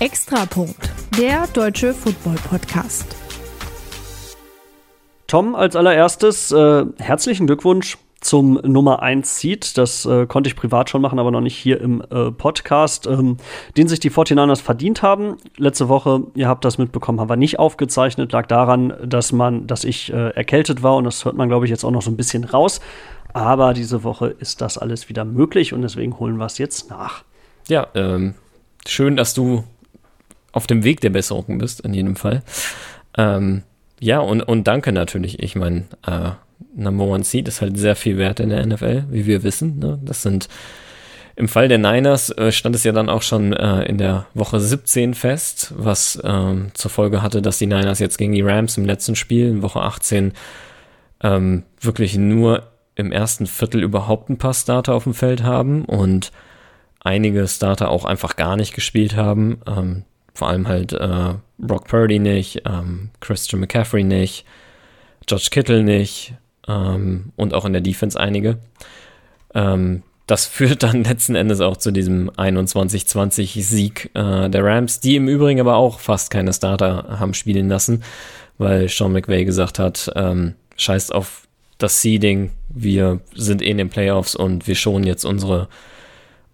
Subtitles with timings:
[0.00, 3.14] Extrapunkt, der deutsche Football-Podcast.
[5.26, 9.76] Tom, als allererstes äh, herzlichen Glückwunsch zum Nummer 1 Seed.
[9.76, 13.36] Das äh, konnte ich privat schon machen, aber noch nicht hier im äh, Podcast, ähm,
[13.76, 15.36] den sich die 49ers verdient haben.
[15.58, 18.32] Letzte Woche, ihr habt das mitbekommen, haben wir nicht aufgezeichnet.
[18.32, 21.70] Lag daran, dass man, dass ich äh, erkältet war und das hört man, glaube ich,
[21.70, 22.80] jetzt auch noch so ein bisschen raus.
[23.34, 27.22] Aber diese Woche ist das alles wieder möglich und deswegen holen wir es jetzt nach.
[27.68, 28.34] Ja, ähm,
[28.86, 29.62] schön, dass du
[30.52, 32.42] auf dem Weg der Besserung bist, in jedem Fall.
[33.16, 33.62] Ähm,
[34.00, 35.42] ja, und, und danke natürlich.
[35.42, 36.30] Ich meine, äh,
[36.74, 39.78] Number One Seed ist halt sehr viel wert in der NFL, wie wir wissen.
[39.78, 39.98] Ne?
[40.02, 40.48] Das sind
[41.36, 44.60] im Fall der Niners äh, stand es ja dann auch schon äh, in der Woche
[44.60, 48.84] 17 fest, was ähm, zur Folge hatte, dass die Niners jetzt gegen die Rams im
[48.84, 50.32] letzten Spiel in Woche 18
[51.22, 56.30] ähm, wirklich nur im ersten Viertel überhaupt ein paar Starter auf dem Feld haben und
[57.00, 59.62] einige Starter auch einfach gar nicht gespielt haben.
[59.66, 60.04] Ähm,
[60.40, 64.46] vor allem halt äh, Brock Purdy nicht, ähm, Christian McCaffrey nicht,
[65.26, 66.32] George Kittle nicht,
[66.66, 68.56] ähm, und auch in der Defense einige.
[69.54, 75.28] Ähm, das führt dann letzten Endes auch zu diesem 21-20-Sieg äh, der Rams, die im
[75.28, 78.02] Übrigen aber auch fast keine Starter haben spielen lassen,
[78.56, 83.90] weil Sean McVay gesagt hat, ähm, scheißt auf das Seeding, wir sind eh in den
[83.90, 85.68] Playoffs und wir schonen jetzt unsere,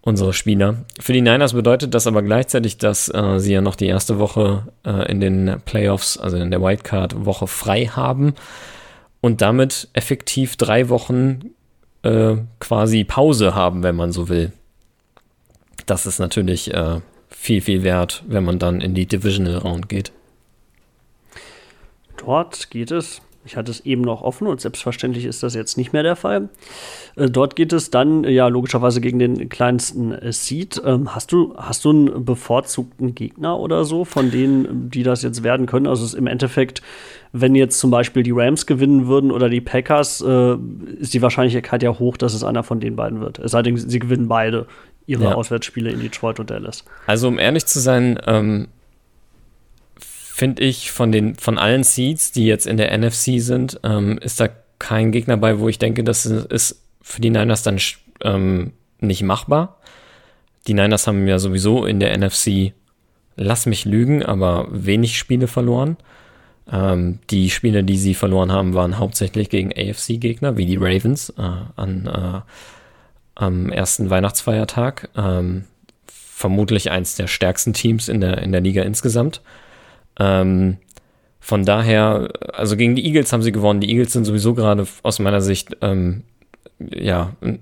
[0.06, 0.84] unsere Spieler.
[1.00, 4.68] Für die Niners bedeutet das aber gleichzeitig, dass äh, sie ja noch die erste Woche
[4.84, 8.34] äh, in den Playoffs, also in der Wildcard-Woche frei haben
[9.20, 11.50] und damit effektiv drei Wochen
[12.02, 14.52] äh, quasi Pause haben, wenn man so will.
[15.86, 20.12] Das ist natürlich äh, viel, viel wert, wenn man dann in die Divisional Round geht.
[22.16, 25.92] Dort geht es ich hatte es eben noch offen und selbstverständlich ist das jetzt nicht
[25.92, 26.48] mehr der Fall.
[27.14, 30.82] Äh, dort geht es dann ja logischerweise gegen den kleinsten äh, Seed.
[30.84, 35.42] Ähm, hast du hast du einen bevorzugten Gegner oder so von denen, die das jetzt
[35.42, 35.86] werden können?
[35.86, 36.82] Also es ist im Endeffekt,
[37.32, 40.56] wenn jetzt zum Beispiel die Rams gewinnen würden oder die Packers, äh,
[40.98, 43.38] ist die Wahrscheinlichkeit ja hoch, dass es einer von den beiden wird.
[43.38, 44.66] Es sei denn, sie gewinnen beide
[45.06, 45.34] ihre ja.
[45.34, 46.84] Auswärtsspiele in Detroit und Dallas.
[47.06, 48.68] Also um ehrlich zu sein, ähm,
[50.36, 54.38] finde ich, von den, von allen Seeds, die jetzt in der NFC sind, ähm, ist
[54.38, 57.80] da kein Gegner bei, wo ich denke, das ist für die Niners dann
[58.20, 59.78] ähm, nicht machbar.
[60.66, 62.74] Die Niners haben ja sowieso in der NFC,
[63.36, 65.96] lass mich lügen, aber wenig Spiele verloren.
[66.70, 71.50] Ähm, die Spiele, die sie verloren haben, waren hauptsächlich gegen AFC-Gegner, wie die Ravens äh,
[71.76, 72.40] an, äh,
[73.36, 75.08] am ersten Weihnachtsfeiertag.
[75.16, 75.64] Ähm,
[76.06, 79.40] vermutlich eins der stärksten Teams in der, in der Liga insgesamt.
[80.18, 80.78] Ähm,
[81.40, 83.80] von daher, also gegen die Eagles haben sie gewonnen.
[83.80, 86.24] Die Eagles sind sowieso gerade aus meiner Sicht, ähm,
[86.78, 87.60] ja, ein,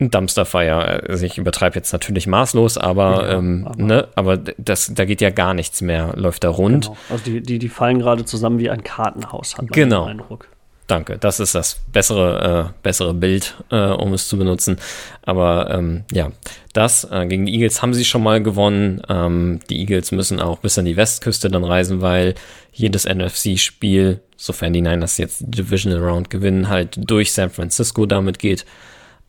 [0.00, 1.04] ein Dumpsterfire.
[1.08, 5.20] Also ich übertreibe jetzt natürlich maßlos, aber, ja, ähm, aber, ne, aber das, da geht
[5.20, 6.86] ja gar nichts mehr, läuft da rund.
[6.86, 6.96] Genau.
[7.10, 10.06] Also die, die, die fallen gerade zusammen wie ein Kartenhaus, hat man genau.
[10.06, 10.48] den Eindruck.
[10.88, 14.78] Danke, das ist das bessere, äh, bessere Bild, äh, um es zu benutzen.
[15.20, 16.32] Aber ähm, ja,
[16.72, 19.02] das äh, gegen die Eagles haben sie schon mal gewonnen.
[19.06, 22.34] Ähm, die Eagles müssen auch bis an die Westküste dann reisen, weil
[22.72, 28.38] jedes NFC-Spiel, sofern die Niners jetzt die Divisional Round gewinnen, halt durch San Francisco damit
[28.38, 28.64] geht.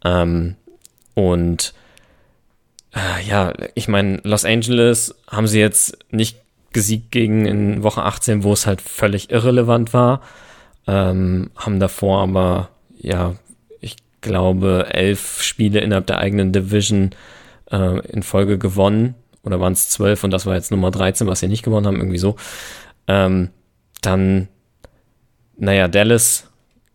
[0.05, 0.55] Ähm,
[1.13, 1.73] und
[2.95, 6.37] äh, ja, ich meine, Los Angeles haben sie jetzt nicht
[6.71, 10.21] gesiegt gegen in Woche 18, wo es halt völlig irrelevant war
[10.89, 13.35] ähm, haben davor aber, ja,
[13.79, 17.11] ich glaube, elf Spiele innerhalb der eigenen Division
[17.71, 19.13] äh, in Folge gewonnen.
[19.43, 21.97] Oder waren es zwölf und das war jetzt Nummer 13, was sie nicht gewonnen haben,
[21.97, 22.35] irgendwie so.
[23.07, 23.49] Ähm,
[24.01, 24.47] dann,
[25.57, 26.49] naja, Dallas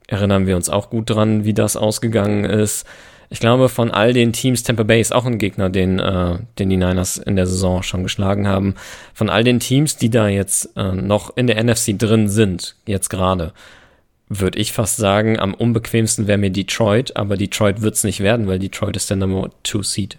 [0.09, 2.87] erinnern wir uns auch gut dran, wie das ausgegangen ist.
[3.31, 6.69] Ich glaube, von all den Teams, Tampa Bay ist auch ein Gegner, den, äh, den
[6.69, 8.75] die Niners in der Saison schon geschlagen haben.
[9.15, 13.09] Von all den Teams, die da jetzt äh, noch in der NFC drin sind, jetzt
[13.09, 13.53] gerade,
[14.41, 18.47] würde ich fast sagen, am unbequemsten wäre mir Detroit, aber Detroit wird es nicht werden,
[18.47, 20.19] weil Detroit ist der Nummer 2 Seed.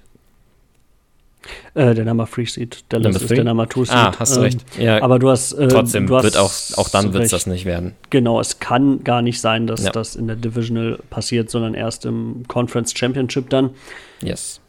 [1.73, 2.85] Äh, der Nummer 3 Seed.
[2.89, 3.95] Dallas Number ist der Nummer 2 Seed.
[3.95, 4.65] Ah, hast du recht.
[4.77, 5.53] Ähm, ja, aber du hast.
[5.53, 7.93] Äh, trotzdem du hast wird auch, auch dann wird es das nicht werden.
[8.09, 9.91] Genau, es kann gar nicht sein, dass ja.
[9.91, 13.71] das in der Divisional passiert, sondern erst im Conference Championship dann.
[14.21, 14.61] Yes.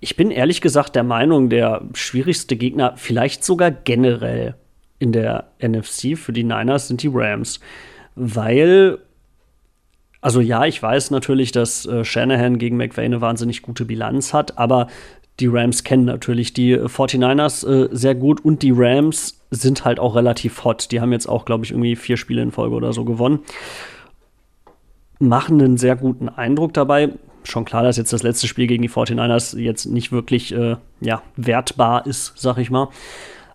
[0.00, 4.54] Ich bin ehrlich gesagt der Meinung, der schwierigste Gegner, vielleicht sogar generell
[4.98, 7.60] in der NFC für die Niners, sind die Rams
[8.14, 8.98] weil
[10.24, 14.56] also ja, ich weiß natürlich, dass äh, Shanahan gegen McVay eine wahnsinnig gute Bilanz hat,
[14.56, 14.86] aber
[15.38, 20.14] die Rams kennen natürlich die 49ers äh, sehr gut und die Rams sind halt auch
[20.14, 20.92] relativ hot.
[20.92, 23.40] Die haben jetzt auch, glaube ich, irgendwie vier Spiele in Folge oder so gewonnen.
[25.18, 27.10] Machen einen sehr guten Eindruck dabei.
[27.42, 31.20] schon klar, dass jetzt das letzte Spiel gegen die 49ers jetzt nicht wirklich äh, ja,
[31.36, 32.88] wertbar ist, sag ich mal.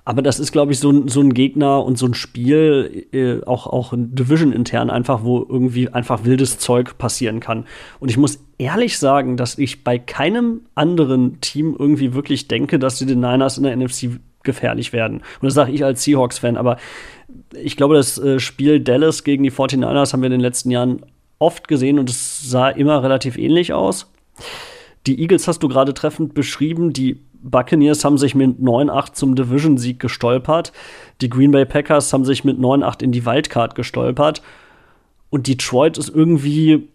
[0.09, 3.67] Aber das ist, glaube ich, so, so ein Gegner und so ein Spiel, äh, auch,
[3.67, 7.67] auch Division intern einfach, wo irgendwie einfach wildes Zeug passieren kann.
[7.99, 12.97] Und ich muss ehrlich sagen, dass ich bei keinem anderen Team irgendwie wirklich denke, dass
[12.97, 15.17] die den Niners in der NFC gefährlich werden.
[15.17, 16.77] Und das sage ich als Seahawks-Fan, aber
[17.53, 21.05] ich glaube, das äh, Spiel Dallas gegen die 49ers haben wir in den letzten Jahren
[21.37, 24.11] oft gesehen und es sah immer relativ ähnlich aus.
[25.05, 26.93] Die Eagles hast du gerade treffend beschrieben.
[26.93, 30.73] Die Buccaneers haben sich mit 9-8 zum Division-Sieg gestolpert.
[31.21, 34.41] Die Green Bay Packers haben sich mit 9-8 in die Wildcard gestolpert.
[35.29, 36.89] Und Detroit ist irgendwie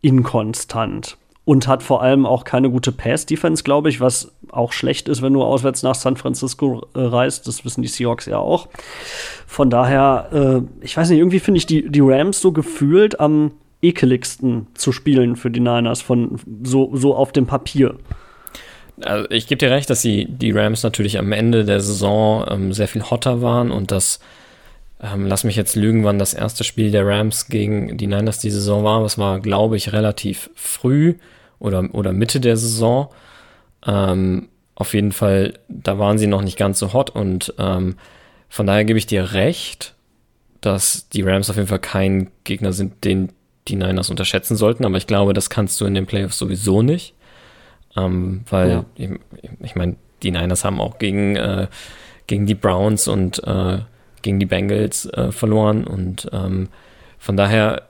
[0.00, 5.22] inkonstant und hat vor allem auch keine gute Pass-Defense, glaube ich, was auch schlecht ist,
[5.22, 7.46] wenn du auswärts nach San Francisco äh, reist.
[7.46, 8.68] Das wissen die Seahawks ja auch.
[9.46, 13.52] Von daher, äh, ich weiß nicht, irgendwie finde ich die, die Rams so gefühlt am
[13.80, 17.94] ekeligsten zu spielen für die Niners, von so, so auf dem Papier.
[19.02, 22.72] Also ich gebe dir recht, dass die, die Rams natürlich am Ende der Saison ähm,
[22.72, 24.20] sehr viel hotter waren und das,
[25.02, 28.50] ähm, lass mich jetzt lügen, wann das erste Spiel der Rams gegen die Niners die
[28.50, 29.02] Saison war.
[29.02, 31.14] Das war, glaube ich, relativ früh
[31.58, 33.08] oder, oder Mitte der Saison.
[33.86, 37.96] Ähm, auf jeden Fall, da waren sie noch nicht ganz so hot und ähm,
[38.48, 39.94] von daher gebe ich dir recht,
[40.60, 43.30] dass die Rams auf jeden Fall kein Gegner sind, den
[43.68, 47.15] die Niners unterschätzen sollten, aber ich glaube, das kannst du in den Playoffs sowieso nicht.
[47.96, 48.84] Ähm, weil, ja.
[48.96, 49.10] ich,
[49.60, 51.68] ich meine, die Niners haben auch gegen, äh,
[52.26, 53.78] gegen die Browns und äh,
[54.22, 56.68] gegen die Bengals äh, verloren und ähm,
[57.18, 57.82] von daher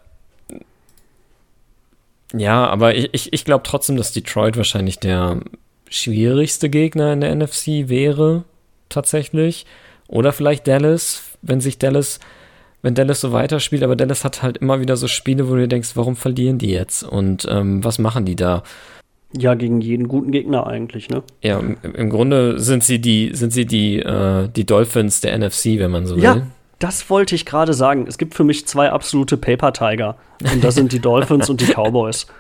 [2.35, 5.41] ja, aber ich, ich, ich glaube trotzdem, dass Detroit wahrscheinlich der
[5.89, 8.45] schwierigste Gegner in der NFC wäre,
[8.89, 9.67] tatsächlich.
[10.09, 12.21] Oder vielleicht Dallas, wenn sich Dallas,
[12.83, 15.91] wenn Dallas so weiterspielt, aber Dallas hat halt immer wieder so Spiele, wo du denkst,
[15.95, 17.03] warum verlieren die jetzt?
[17.03, 18.63] Und ähm, was machen die da?
[19.39, 21.23] Ja, gegen jeden guten Gegner eigentlich, ne?
[21.43, 25.79] Ja, im, im Grunde sind sie die, sind sie die, äh, die Dolphins der NFC,
[25.79, 26.25] wenn man so will.
[26.25, 26.43] Ja,
[26.79, 28.07] das wollte ich gerade sagen.
[28.07, 30.17] Es gibt für mich zwei absolute Paper Tiger.
[30.53, 32.27] Und das sind die Dolphins und die Cowboys.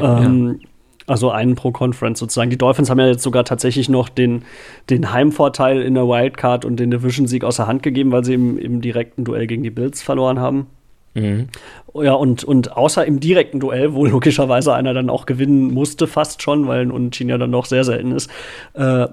[0.00, 0.68] Ähm, ja.
[1.06, 2.48] Also einen pro Conference sozusagen.
[2.48, 4.44] Die Dolphins haben ja jetzt sogar tatsächlich noch den,
[4.88, 8.80] den Heimvorteil in der Wildcard und den Division-Sieg außer Hand gegeben, weil sie im, im
[8.80, 10.68] direkten Duell gegen die Bills verloren haben.
[11.14, 11.48] Mhm.
[11.94, 16.42] Ja, und, und außer im direkten Duell, wo logischerweise einer dann auch gewinnen musste, fast
[16.42, 18.30] schon, weil ein Unentschieden ja dann doch sehr selten ist,
[18.74, 19.06] äh,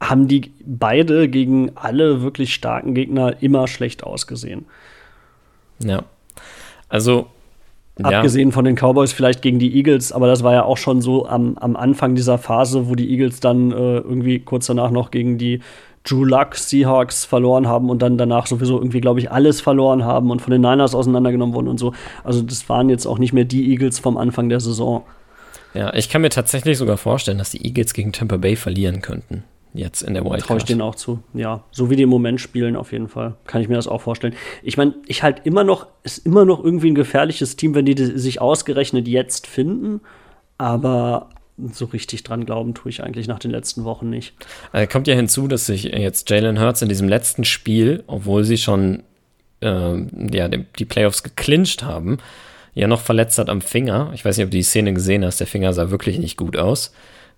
[0.00, 4.66] haben die beide gegen alle wirklich starken Gegner immer schlecht ausgesehen.
[5.78, 6.02] Ja.
[6.88, 7.28] Also.
[8.02, 8.52] Abgesehen ja.
[8.54, 11.56] von den Cowboys vielleicht gegen die Eagles, aber das war ja auch schon so am,
[11.56, 15.60] am Anfang dieser Phase, wo die Eagles dann äh, irgendwie kurz danach noch gegen die
[16.08, 20.30] Drew Luck Seahawks verloren haben und dann danach sowieso irgendwie, glaube ich, alles verloren haben
[20.30, 21.92] und von den Niners auseinandergenommen wurden und so.
[22.24, 25.04] Also das waren jetzt auch nicht mehr die Eagles vom Anfang der Saison.
[25.74, 29.44] Ja, ich kann mir tatsächlich sogar vorstellen, dass die Eagles gegen Tampa Bay verlieren könnten
[29.76, 30.46] jetzt in der Wildcard.
[30.46, 31.20] Traue ich denen auch zu.
[31.34, 33.34] Ja, so wie die im Moment spielen, auf jeden Fall.
[33.46, 34.34] Kann ich mir das auch vorstellen.
[34.62, 37.94] Ich meine, ich halt immer noch, ist immer noch irgendwie ein gefährliches Team, wenn die
[37.96, 40.00] sich ausgerechnet jetzt finden.
[40.58, 41.28] Aber
[41.72, 44.34] so richtig dran glauben tue ich eigentlich nach den letzten Wochen nicht.
[44.72, 48.58] Also kommt ja hinzu, dass sich jetzt Jalen Hurts in diesem letzten Spiel, obwohl sie
[48.58, 49.02] schon
[49.60, 49.94] äh,
[50.32, 52.18] ja, die Playoffs geclincht haben,
[52.74, 54.10] ja noch verletzt hat am Finger.
[54.14, 55.40] Ich weiß nicht, ob du die Szene gesehen hast.
[55.40, 56.92] Der Finger sah wirklich nicht gut aus.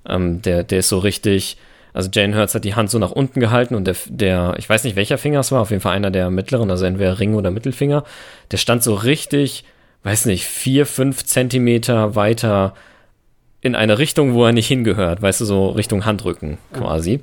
[0.07, 1.59] Ähm, der, der ist so richtig
[1.93, 4.85] also Jane Hurts hat die Hand so nach unten gehalten und der, der, ich weiß
[4.85, 7.51] nicht welcher Finger es war, auf jeden Fall einer der mittleren, also entweder Ring oder
[7.51, 8.05] Mittelfinger,
[8.51, 9.65] der stand so richtig,
[10.05, 12.75] weiß nicht, vier, fünf Zentimeter weiter
[13.61, 17.21] in eine Richtung, wo er nicht hingehört, weißt du, so Richtung Handrücken quasi.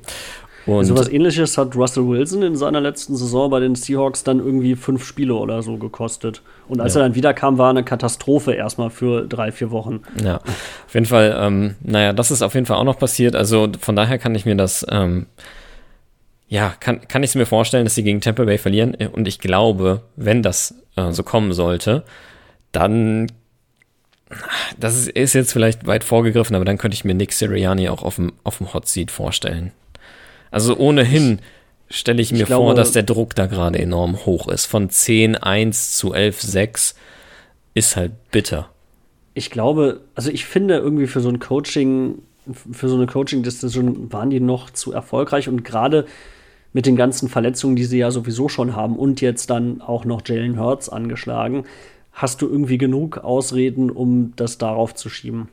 [0.66, 4.40] Und so was ähnliches hat Russell Wilson in seiner letzten Saison bei den Seahawks dann
[4.40, 6.42] irgendwie fünf Spiele oder so gekostet.
[6.66, 7.00] Und als ja.
[7.00, 10.00] er dann wiederkam, war eine Katastrophe erstmal für drei, vier Wochen.
[10.20, 13.36] Ja, auf jeden Fall, ähm, naja, das ist auf jeden Fall auch noch passiert.
[13.36, 15.26] Also von daher kann ich mir das, ähm,
[16.48, 18.96] ja, kann, kann ich es mir vorstellen, dass sie gegen Tampa Bay verlieren.
[19.12, 22.02] Und ich glaube, wenn das äh, so kommen sollte,
[22.72, 23.28] dann
[24.78, 28.02] das ist, ist, jetzt vielleicht weit vorgegriffen, aber dann könnte ich mir Nick Sirianni auch
[28.02, 29.72] auf dem, auf dem Hot Seat vorstellen.
[30.50, 31.40] Also ohnehin
[31.88, 34.66] stelle ich mir ich glaube, vor, dass der Druck da gerade enorm hoch ist.
[34.66, 36.94] Von 10-1 zu 11-6
[37.74, 38.70] ist halt bitter.
[39.34, 42.22] Ich glaube, also ich finde irgendwie für so ein Coaching,
[42.72, 46.06] für so eine Coaching-Decision waren die noch zu erfolgreich und gerade
[46.72, 50.22] mit den ganzen Verletzungen, die sie ja sowieso schon haben und jetzt dann auch noch
[50.26, 51.64] Jalen Hurts angeschlagen,
[52.16, 55.48] hast du irgendwie genug Ausreden, um das darauf zu schieben.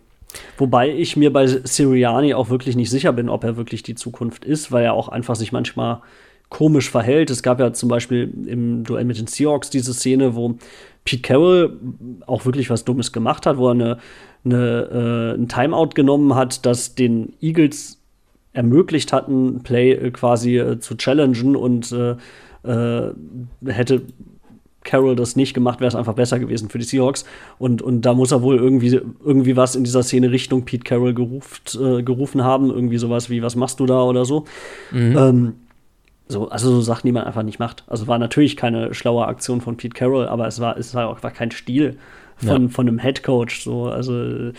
[0.58, 4.46] Wobei ich mir bei Siriani auch wirklich nicht sicher bin, ob er wirklich die Zukunft
[4.46, 6.02] ist, weil er auch einfach sich manchmal
[6.50, 7.30] komisch verhält.
[7.30, 10.56] Es gab ja zum Beispiel im Duell mit den Seahawks diese Szene, wo
[11.04, 11.78] Pete Carroll
[12.26, 13.98] auch wirklich was Dummes gemacht hat, wo er eine,
[14.46, 18.00] eine, äh, ein Timeout genommen hat, das den Eagles
[18.54, 22.16] ermöglicht hatten, Play äh, quasi äh, zu challengen und äh,
[22.64, 23.14] äh,
[23.66, 24.04] hätte
[24.84, 27.26] Carroll das nicht gemacht, wäre es einfach besser gewesen für die Seahawks.
[27.60, 31.14] Und, und da muss er wohl irgendwie, irgendwie was in dieser Szene Richtung Pete Carroll
[31.14, 32.70] geruft, äh, gerufen haben.
[32.70, 34.46] Irgendwie sowas wie, was machst du da oder so.
[34.92, 35.18] Mhm.
[35.18, 35.54] Ähm,
[36.28, 37.84] so, also so Sachen, die man einfach nicht macht.
[37.88, 41.22] Also war natürlich keine schlaue Aktion von Pete Carroll, aber es war, es war auch
[41.24, 41.98] war kein Stil
[42.38, 42.70] von, ja.
[42.70, 43.64] von einem Head Coach.
[43.64, 44.52] So, also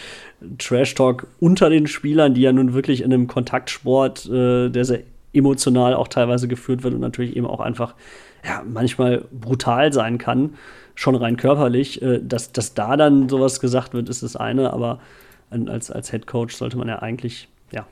[0.59, 5.01] Trash Talk unter den Spielern, die ja nun wirklich in einem Kontaktsport, äh, der sehr
[5.33, 7.95] emotional auch teilweise geführt wird und natürlich eben auch einfach
[8.45, 10.55] ja, manchmal brutal sein kann,
[10.95, 12.03] schon rein körperlich.
[12.03, 15.01] Äh, dass, dass da dann sowas gesagt wird, ist das eine, aber
[15.51, 17.87] als, als Head Coach sollte man ja eigentlich, ja,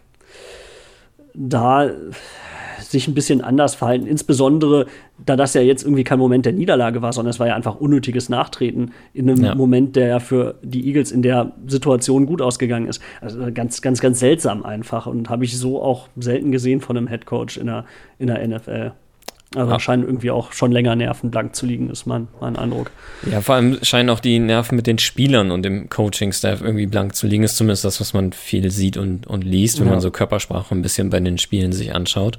[1.35, 1.91] da
[2.81, 4.07] sich ein bisschen anders verhalten.
[4.07, 4.87] Insbesondere,
[5.25, 7.77] da das ja jetzt irgendwie kein Moment der Niederlage war, sondern es war ja einfach
[7.77, 9.55] unnötiges Nachtreten in einem ja.
[9.55, 13.01] Moment, der ja für die Eagles in der Situation gut ausgegangen ist.
[13.21, 17.09] Also ganz, ganz, ganz seltsam einfach und habe ich so auch selten gesehen von einem
[17.09, 17.85] Head Coach in der,
[18.19, 18.93] in der NFL.
[19.55, 19.81] Also ja.
[19.81, 22.91] scheinen irgendwie auch schon länger Nerven blank zu liegen, ist mein, mein Eindruck.
[23.31, 27.15] Ja, vor allem scheinen auch die Nerven mit den Spielern und dem Coaching-Staff irgendwie blank
[27.15, 29.93] zu liegen, ist zumindest das, was man viel sieht und, und liest, wenn ja.
[29.93, 32.39] man so Körpersprache ein bisschen bei den Spielen sich anschaut.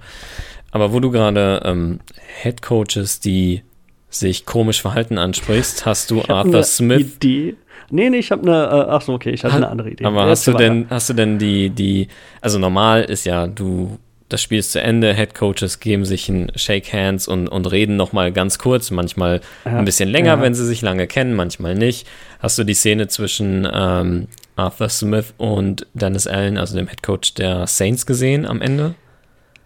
[0.71, 1.99] Aber wo du gerade ähm,
[2.41, 3.61] Head Coaches, die
[4.09, 7.15] sich komisch verhalten ansprichst, hast du Arthur Smith.
[7.15, 7.55] Idee.
[7.89, 10.05] Nee, nee, ich habe eine, äh, ach so, okay, ich hatte eine andere Idee.
[10.05, 12.07] Aber hast du denn, hast du denn die, die,
[12.41, 13.99] also normal ist ja, du
[14.29, 17.95] das Spiel ist zu Ende, Head Coaches geben sich ein Shake Hands und, und reden
[17.95, 20.41] nochmal ganz kurz, manchmal ja, ein bisschen länger, ja.
[20.41, 22.07] wenn sie sich lange kennen, manchmal nicht.
[22.39, 27.33] Hast du die Szene zwischen ähm, Arthur Smith und Dennis Allen, also dem Head Coach
[27.35, 28.95] der Saints, gesehen am Ende?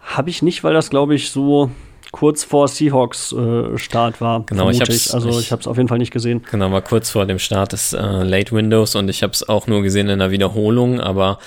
[0.02, 1.72] Habe ich nicht, weil das, glaube ich, so
[2.12, 4.46] kurz vor Seahawks äh, Start war.
[4.46, 6.44] Genau, ich habe es also ich, ich habe es auf jeden Fall nicht gesehen.
[6.50, 9.68] Genau, war kurz vor dem Start des äh, Late Windows und ich habe es auch
[9.68, 11.40] nur gesehen in der Wiederholung, aber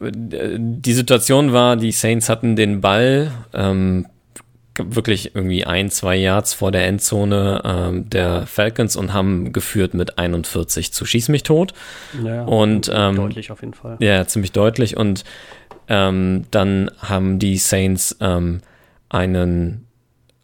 [0.00, 4.06] die Situation war, die Saints hatten den Ball ähm,
[4.76, 10.18] wirklich irgendwie ein, zwei Yards vor der Endzone ähm, der Falcons und haben geführt mit
[10.18, 11.74] 41 zu Schieß mich tot.
[12.24, 13.96] Ja, und ähm, deutlich auf jeden Fall.
[14.00, 14.96] Ja, ziemlich deutlich.
[14.96, 15.24] Und
[15.88, 18.60] ähm, dann haben die Saints ähm,
[19.08, 19.86] einen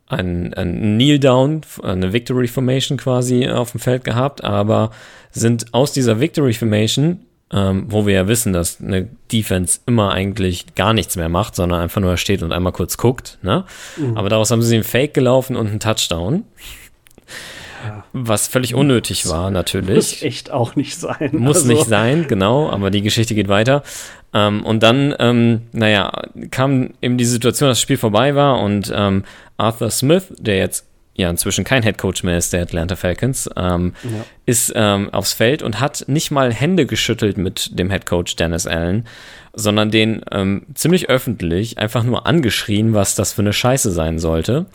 [0.07, 4.91] ein, ein Kneel Down, eine Victory Formation quasi auf dem Feld gehabt, aber
[5.31, 7.21] sind aus dieser Victory Formation
[7.53, 11.81] ähm, wo wir ja wissen, dass eine Defense immer eigentlich gar nichts mehr macht, sondern
[11.81, 13.39] einfach nur steht und einmal kurz guckt.
[13.43, 13.65] Ne?
[13.97, 14.17] Mhm.
[14.17, 16.45] Aber daraus haben sie einen Fake gelaufen und einen Touchdown.
[18.13, 19.95] Was völlig unnötig war, natürlich.
[19.97, 21.31] Muss echt auch nicht sein.
[21.33, 21.69] Muss also.
[21.69, 23.83] nicht sein, genau, aber die Geschichte geht weiter.
[24.35, 26.13] Ähm, und dann, ähm, naja,
[26.51, 29.25] kam eben die Situation, dass das Spiel vorbei war und ähm,
[29.57, 33.95] Arthur Smith, der jetzt ja inzwischen kein Head Coach mehr ist der Atlanta Falcons, ähm,
[34.03, 34.25] ja.
[34.47, 38.67] ist ähm, aufs Feld und hat nicht mal Hände geschüttelt mit dem Head Coach Dennis
[38.67, 39.07] Allen,
[39.53, 44.67] sondern den ähm, ziemlich öffentlich einfach nur angeschrien, was das für eine Scheiße sein sollte.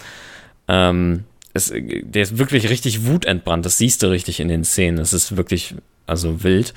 [0.68, 1.24] Ähm,
[1.54, 5.38] es, der ist wirklich richtig wutentbrannt, das siehst du richtig in den Szenen, es ist
[5.38, 5.76] wirklich,
[6.06, 6.74] also wild.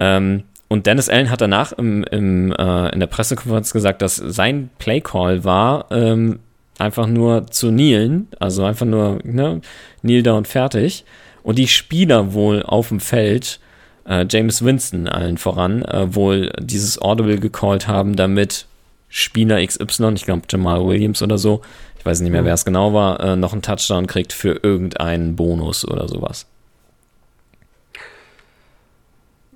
[0.00, 4.70] Ähm, und Dennis Allen hat danach im, im, äh, in der Pressekonferenz gesagt, dass sein
[4.78, 6.40] Playcall war, ähm,
[6.78, 9.60] einfach nur zu kneelen, also einfach nur ne,
[10.00, 11.04] kneel da und fertig.
[11.42, 13.60] Und die Spieler wohl auf dem Feld,
[14.06, 18.66] äh, James Winston allen voran, äh, wohl dieses Audible gecallt haben, damit
[19.08, 21.62] Spieler XY, ich glaube Jamal Williams oder so,
[21.98, 22.46] ich weiß nicht mehr, mhm.
[22.46, 26.46] wer es genau war, äh, noch einen Touchdown kriegt für irgendeinen Bonus oder sowas.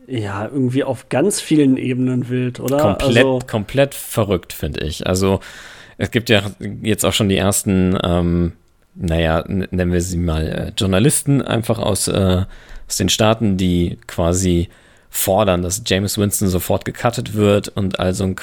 [0.06, 2.78] Ja, irgendwie auf ganz vielen Ebenen wild, oder?
[2.78, 5.06] Komplett, also komplett verrückt, finde ich.
[5.06, 5.40] Also,
[6.02, 6.42] es gibt ja
[6.82, 8.52] jetzt auch schon die ersten, ähm,
[8.96, 12.44] naja, nennen wir sie mal äh, Journalisten einfach aus, äh,
[12.88, 14.68] aus den Staaten, die quasi
[15.10, 18.36] fordern, dass James Winston sofort gecuttet wird und also ein,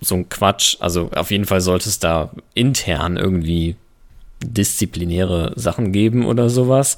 [0.00, 0.76] so ein Quatsch.
[0.78, 3.74] Also auf jeden Fall sollte es da intern irgendwie
[4.44, 6.96] disziplinäre Sachen geben oder sowas.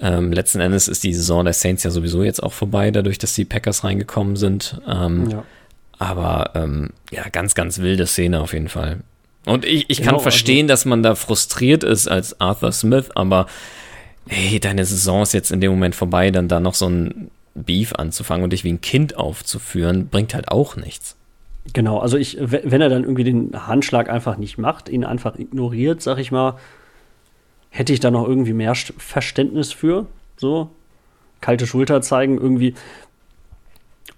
[0.00, 3.32] Ähm, letzten Endes ist die Saison der Saints ja sowieso jetzt auch vorbei, dadurch, dass
[3.32, 4.82] die Packers reingekommen sind.
[4.86, 5.44] Ähm, ja.
[5.98, 8.98] Aber ähm, ja, ganz, ganz wilde Szene auf jeden Fall.
[9.46, 13.10] Und ich, ich genau, kann verstehen, also, dass man da frustriert ist als Arthur Smith,
[13.14, 13.46] aber
[14.26, 17.94] hey, deine Saison ist jetzt in dem Moment vorbei, dann da noch so ein Beef
[17.94, 21.16] anzufangen und dich wie ein Kind aufzuführen, bringt halt auch nichts.
[21.72, 26.02] Genau, also ich, wenn er dann irgendwie den Handschlag einfach nicht macht, ihn einfach ignoriert,
[26.02, 26.56] sag ich mal,
[27.70, 30.06] hätte ich da noch irgendwie mehr Verständnis für.
[30.36, 30.70] So,
[31.40, 32.74] kalte Schulter zeigen, irgendwie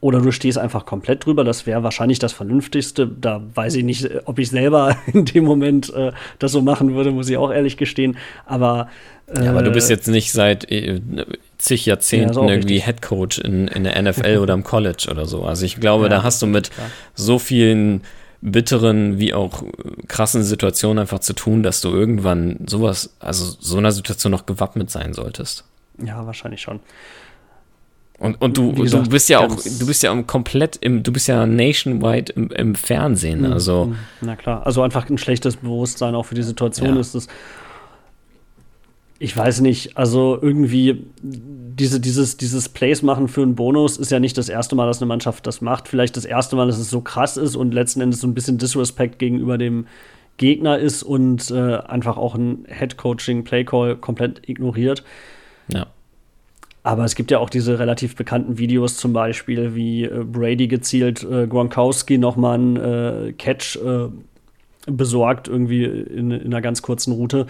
[0.01, 1.43] oder du stehst einfach komplett drüber.
[1.45, 3.09] Das wäre wahrscheinlich das Vernünftigste.
[3.09, 7.11] Da weiß ich nicht, ob ich selber in dem Moment äh, das so machen würde,
[7.11, 8.17] muss ich auch ehrlich gestehen.
[8.47, 8.89] Aber
[9.27, 11.01] äh, ja, aber du bist jetzt nicht seit äh,
[11.59, 15.43] zig Jahrzehnten ja, irgendwie Headcoach in, in der NFL oder im College oder so.
[15.45, 16.91] Also ich glaube, ja, da hast du mit klar.
[17.15, 18.03] so vielen
[18.41, 19.65] bitteren wie auch
[20.07, 24.91] krassen Situationen einfach zu tun, dass du irgendwann sowas, also so einer Situation noch gewappnet
[24.91, 25.65] sein solltest.
[26.01, 26.79] Ja, wahrscheinlich schon.
[28.19, 31.29] Und, und du, gesagt, du bist ja auch, du bist ja komplett im, du bist
[31.29, 33.87] ja nationwide im, im Fernsehen, mhm, also.
[33.87, 33.97] Mhm.
[34.23, 37.01] Na klar, also einfach ein schlechtes Bewusstsein auch für die Situation ja.
[37.01, 37.29] ist es.
[39.21, 44.21] Ich weiß nicht, also irgendwie diese, dieses, dieses Plays machen für einen Bonus ist ja
[44.21, 45.89] nicht das erste Mal, dass eine Mannschaft das macht.
[45.89, 48.59] Vielleicht das erste Mal, dass es so krass ist und letzten Endes so ein bisschen
[48.59, 49.87] Disrespect gegenüber dem
[50.37, 55.03] Gegner ist und äh, einfach auch ein Head-Coaching, Play-Call komplett ignoriert.
[55.73, 55.89] Ja.
[56.83, 61.23] Aber es gibt ja auch diese relativ bekannten Videos, zum Beispiel, wie äh, Brady gezielt
[61.25, 64.09] äh, Gronkowski nochmal einen äh, Catch äh,
[64.91, 67.47] besorgt, irgendwie in, in, einer ganz kurzen Route.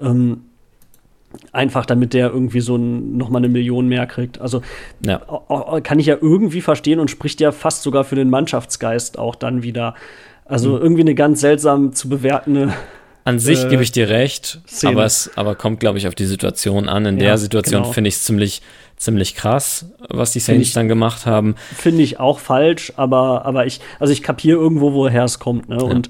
[0.00, 0.42] Ähm,
[1.52, 4.40] einfach damit der irgendwie so ein, nochmal eine Million mehr kriegt.
[4.40, 4.62] Also
[5.04, 5.20] ja.
[5.82, 9.62] kann ich ja irgendwie verstehen und spricht ja fast sogar für den Mannschaftsgeist auch dann
[9.62, 9.94] wieder.
[10.44, 10.82] Also mhm.
[10.82, 12.72] irgendwie eine ganz seltsam zu bewertende
[13.28, 16.24] an sich äh, gebe ich dir recht, aber es aber kommt, glaube ich, auf die
[16.24, 17.04] Situation an.
[17.04, 17.92] In ja, der Situation genau.
[17.92, 18.62] finde ich es ziemlich,
[18.96, 21.54] ziemlich krass, was die Saints dann gemacht haben.
[21.76, 25.76] Finde ich auch falsch, aber, aber ich, also ich kapiere irgendwo, woher es kommt, ne?
[25.76, 25.82] Ja.
[25.82, 26.08] Und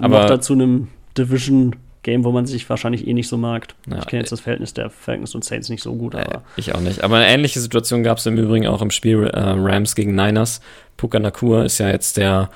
[0.00, 3.68] aber noch dazu einem Division Game, wo man sich wahrscheinlich eh nicht so mag.
[3.90, 6.42] Ja, ich kenne jetzt das Verhältnis der Falcons und Saints nicht so gut, aber.
[6.56, 7.02] Ich auch nicht.
[7.02, 10.60] Aber eine ähnliche Situation gab es im Übrigen auch im Spiel äh, Rams gegen Niners.
[10.98, 12.50] Puka Nakua ist ja jetzt der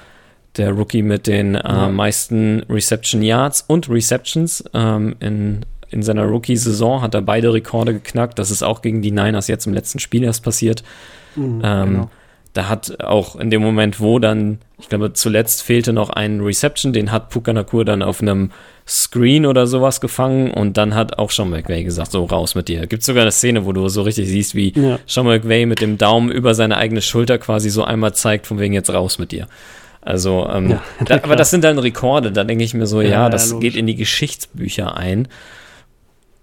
[0.57, 1.89] der Rookie mit den äh, ja.
[1.89, 8.39] meisten Reception Yards und Receptions ähm, in, in seiner Rookie-Saison hat er beide Rekorde geknackt.
[8.39, 10.83] Das ist auch gegen die Niners jetzt im letzten Spiel erst passiert.
[11.37, 12.11] Mhm, ähm, genau.
[12.55, 16.93] Da hat auch in dem Moment, wo dann, ich glaube, zuletzt fehlte noch ein Reception,
[16.93, 18.51] den hat Pukanakur dann auf einem
[18.87, 22.87] Screen oder sowas gefangen und dann hat auch Sean McVay gesagt, so raus mit dir.
[22.87, 24.99] Gibt sogar eine Szene, wo du so richtig siehst, wie ja.
[25.07, 28.73] Sean McVay mit dem Daumen über seine eigene Schulter quasi so einmal zeigt, von wegen
[28.73, 29.47] jetzt raus mit dir.
[30.09, 33.11] Also, ähm, ja, da, aber das sind dann Rekorde, da denke ich mir so, ja,
[33.11, 35.29] ja das ja, geht in die Geschichtsbücher ein.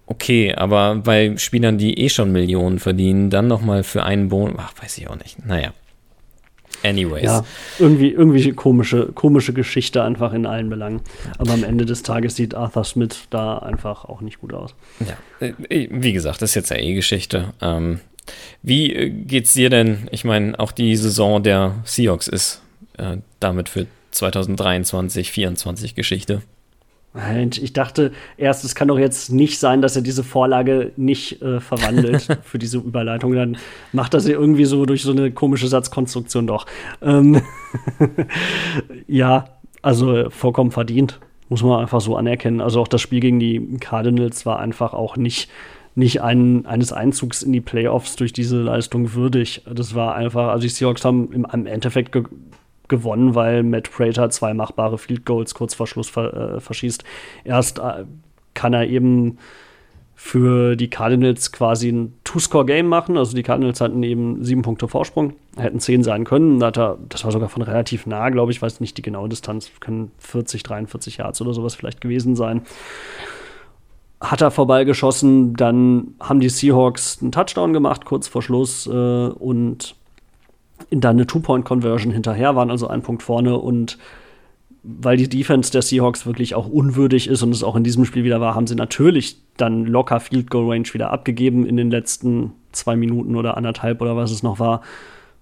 [0.05, 4.73] Okay, aber bei Spielern, die eh schon Millionen verdienen, dann nochmal für einen Bonus, ach,
[4.79, 5.43] weiß ich auch nicht.
[5.47, 5.73] Naja.
[6.83, 7.23] Anyways.
[7.23, 7.43] Ja,
[7.79, 11.01] irgendwie, irgendwie komische, komische Geschichte einfach in allen Belangen.
[11.39, 14.75] Aber am Ende des Tages sieht Arthur Smith da einfach auch nicht gut aus.
[14.99, 17.55] Ja, äh, wie gesagt, das ist jetzt ja eh Geschichte.
[17.63, 17.99] Ähm,
[18.61, 20.07] wie äh, geht's dir denn?
[20.11, 22.61] Ich meine, auch die Saison der Seahawks ist
[22.97, 26.41] äh, damit für 2023, 2024 Geschichte.
[27.61, 31.61] Ich dachte erst, es kann doch jetzt nicht sein, dass er diese Vorlage nicht äh,
[31.61, 33.33] verwandelt für diese Überleitung.
[33.33, 33.57] Dann
[33.93, 36.65] macht das irgendwie so durch so eine komische Satzkonstruktion doch.
[37.01, 37.41] Ähm
[39.07, 39.45] ja,
[39.81, 41.19] also vollkommen verdient.
[41.47, 42.59] Muss man einfach so anerkennen.
[42.59, 45.49] Also auch das Spiel gegen die Cardinals war einfach auch nicht,
[45.93, 49.61] nicht ein, eines Einzugs in die Playoffs durch diese Leistung würdig.
[49.71, 52.11] Das war einfach, also die Seahawks haben im, im Endeffekt
[52.87, 57.03] gewonnen, weil Matt Prater zwei machbare Field Goals kurz vor Schluss ver, äh, verschießt.
[57.43, 58.05] Erst äh,
[58.53, 59.37] kann er eben
[60.15, 63.17] für die Cardinals quasi ein Two-Score-Game machen.
[63.17, 66.59] Also die Cardinals hatten eben sieben Punkte Vorsprung, hätten zehn sein können.
[66.59, 69.69] Da er, das war sogar von relativ nah, glaube ich, weiß nicht die genaue Distanz,
[69.81, 72.61] können 40, 43 Yards oder sowas vielleicht gewesen sein.
[74.21, 79.95] Hat er vorbeigeschossen, dann haben die Seahawks einen Touchdown gemacht, kurz vor Schluss, äh, und
[80.91, 83.97] dann eine Two-Point-Conversion hinterher waren, also ein Punkt vorne und
[84.87, 88.23] weil die Defense der Seahawks wirklich auch unwürdig ist und es auch in diesem Spiel
[88.23, 92.53] wieder war, haben sie natürlich dann locker Field Goal Range wieder abgegeben in den letzten
[92.71, 94.81] zwei Minuten oder anderthalb oder was es noch war.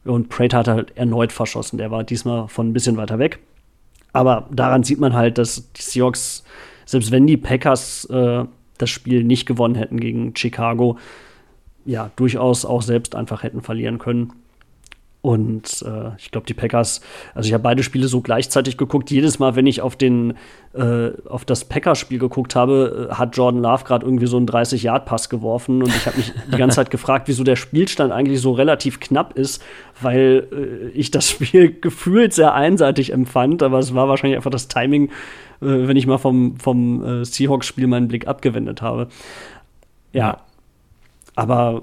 [0.06, 1.77] Und Prater hat halt erneut verschossen.
[1.77, 3.39] Der war diesmal von ein bisschen weiter weg.
[4.13, 6.43] Aber daran sieht man halt, dass die Seahawks,
[6.86, 8.45] selbst wenn die Packers äh,
[8.77, 10.97] das Spiel nicht gewonnen hätten gegen Chicago,
[11.86, 14.32] ja, durchaus auch selbst einfach hätten verlieren können.
[15.24, 17.00] Und äh, ich glaube, die Packers,
[17.34, 19.10] also ich habe beide Spiele so gleichzeitig geguckt.
[19.10, 20.34] Jedes Mal, wenn ich auf den
[20.74, 25.30] äh, auf das Packers-Spiel geguckt habe, äh, hat Jordan Love gerade irgendwie so einen 30-Yard-Pass
[25.30, 25.82] geworfen.
[25.82, 29.38] Und ich habe mich die ganze Zeit gefragt, wieso der Spielstand eigentlich so relativ knapp
[29.38, 29.64] ist,
[30.02, 33.64] weil äh, ich das Spiel gefühlt sehr einseitig empfand.
[33.64, 35.10] Aber es war wahrscheinlich einfach das Timing, äh,
[35.62, 39.08] wenn ich mal vom, vom äh, Seahawks-Spiel meinen Blick abgewendet habe.
[40.12, 40.42] Ja.
[41.34, 41.82] Aber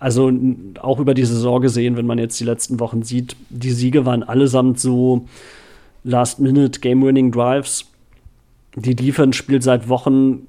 [0.00, 0.32] also
[0.80, 4.22] auch über die Saison gesehen, wenn man jetzt die letzten Wochen sieht, die Siege waren
[4.22, 5.26] allesamt so
[6.04, 7.84] Last-Minute Game-Winning-Drives.
[8.76, 10.46] Die Defense spielt seit Wochen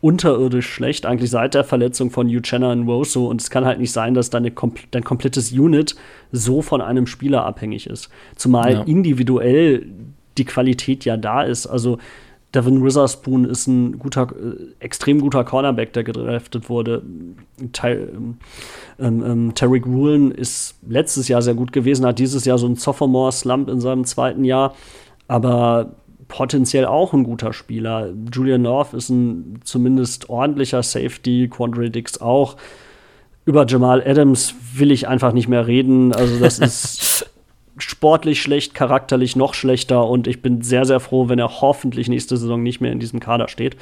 [0.00, 3.26] unterirdisch schlecht, eigentlich seit der Verletzung von Uchenna und Woso.
[3.26, 4.52] Und es kann halt nicht sein, dass deine,
[4.90, 5.96] dein komplettes Unit
[6.32, 8.08] so von einem Spieler abhängig ist.
[8.36, 8.82] Zumal ja.
[8.84, 9.86] individuell
[10.38, 11.66] die Qualität ja da ist.
[11.66, 11.98] Also
[12.54, 17.02] Devin Witherspoon ist ein guter, äh, extrem guter Cornerback, der gedraftet wurde.
[17.72, 18.36] Ty ähm,
[18.98, 22.76] ähm, ähm Tarek Woolen ist letztes Jahr sehr gut gewesen, hat dieses Jahr so einen
[22.76, 24.74] Sophomore-Slump in seinem zweiten Jahr.
[25.26, 25.96] Aber
[26.28, 28.12] potenziell auch ein guter Spieler.
[28.32, 32.56] Julian North ist ein zumindest ordentlicher Safety, Quandre Dix auch.
[33.46, 36.12] Über Jamal Adams will ich einfach nicht mehr reden.
[36.14, 37.30] Also, das ist
[37.78, 42.36] sportlich schlecht, charakterlich noch schlechter und ich bin sehr, sehr froh, wenn er hoffentlich nächste
[42.36, 43.76] Saison nicht mehr in diesem Kader steht.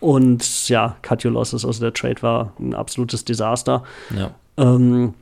[0.00, 3.84] Und ja, Cut Your Losses, also der Trade war ein absolutes Desaster.
[4.16, 4.32] Ja.
[4.56, 5.14] Ähm,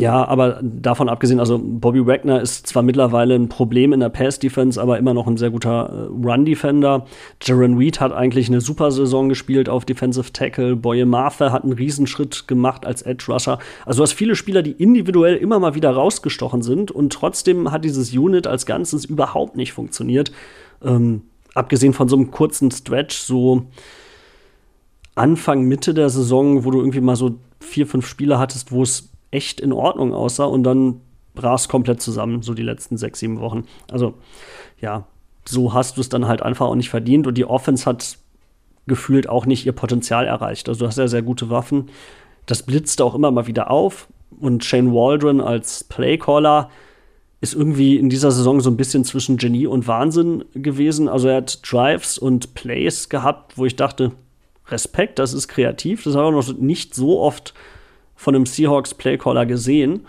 [0.00, 4.80] ja, aber davon abgesehen, also Bobby Wagner ist zwar mittlerweile ein Problem in der Pass-Defense,
[4.80, 7.06] aber immer noch ein sehr guter äh, Run-Defender.
[7.42, 10.76] Jaron Reed hat eigentlich eine super Saison gespielt auf Defensive Tackle.
[10.76, 13.58] Boye Martha hat einen Riesenschritt gemacht als Edge-Rusher.
[13.84, 17.84] Also du hast viele Spieler, die individuell immer mal wieder rausgestochen sind und trotzdem hat
[17.84, 20.32] dieses Unit als Ganzes überhaupt nicht funktioniert.
[20.84, 21.22] Ähm,
[21.54, 23.66] abgesehen von so einem kurzen Stretch, so
[25.14, 29.10] Anfang, Mitte der Saison, wo du irgendwie mal so vier, fünf Spieler hattest, wo es
[29.30, 31.00] echt in Ordnung aussah und dann
[31.34, 33.64] brach es komplett zusammen, so die letzten sechs, sieben Wochen.
[33.90, 34.14] Also,
[34.80, 35.04] ja,
[35.44, 38.18] so hast du es dann halt einfach auch nicht verdient und die Offense hat
[38.86, 40.68] gefühlt auch nicht ihr Potenzial erreicht.
[40.68, 41.90] Also, du hast ja sehr gute Waffen.
[42.46, 44.08] Das blitzte auch immer mal wieder auf
[44.40, 46.70] und Shane Waldron als Playcaller
[47.40, 51.08] ist irgendwie in dieser Saison so ein bisschen zwischen Genie und Wahnsinn gewesen.
[51.08, 54.12] Also er hat Drives und Plays gehabt, wo ich dachte,
[54.68, 56.02] Respekt, das ist kreativ.
[56.02, 57.54] Das habe ich noch nicht so oft
[58.18, 60.04] von einem Seahawks Playcaller gesehen.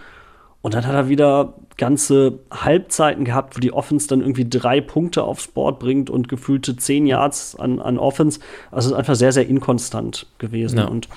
[0.64, 5.24] Und dann hat er wieder ganze Halbzeiten gehabt, wo die Offense dann irgendwie drei Punkte
[5.24, 8.40] aufs Board bringt und gefühlte zehn Yards an, an Offense.
[8.72, 10.80] Also es ist einfach sehr, sehr inkonstant gewesen.
[10.80, 10.86] Ja.
[10.86, 11.08] Und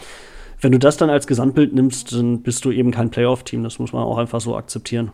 [0.60, 3.64] wenn du das dann als Gesamtbild nimmst, dann bist du eben kein Playoff-Team.
[3.64, 5.12] Das muss man auch einfach so akzeptieren.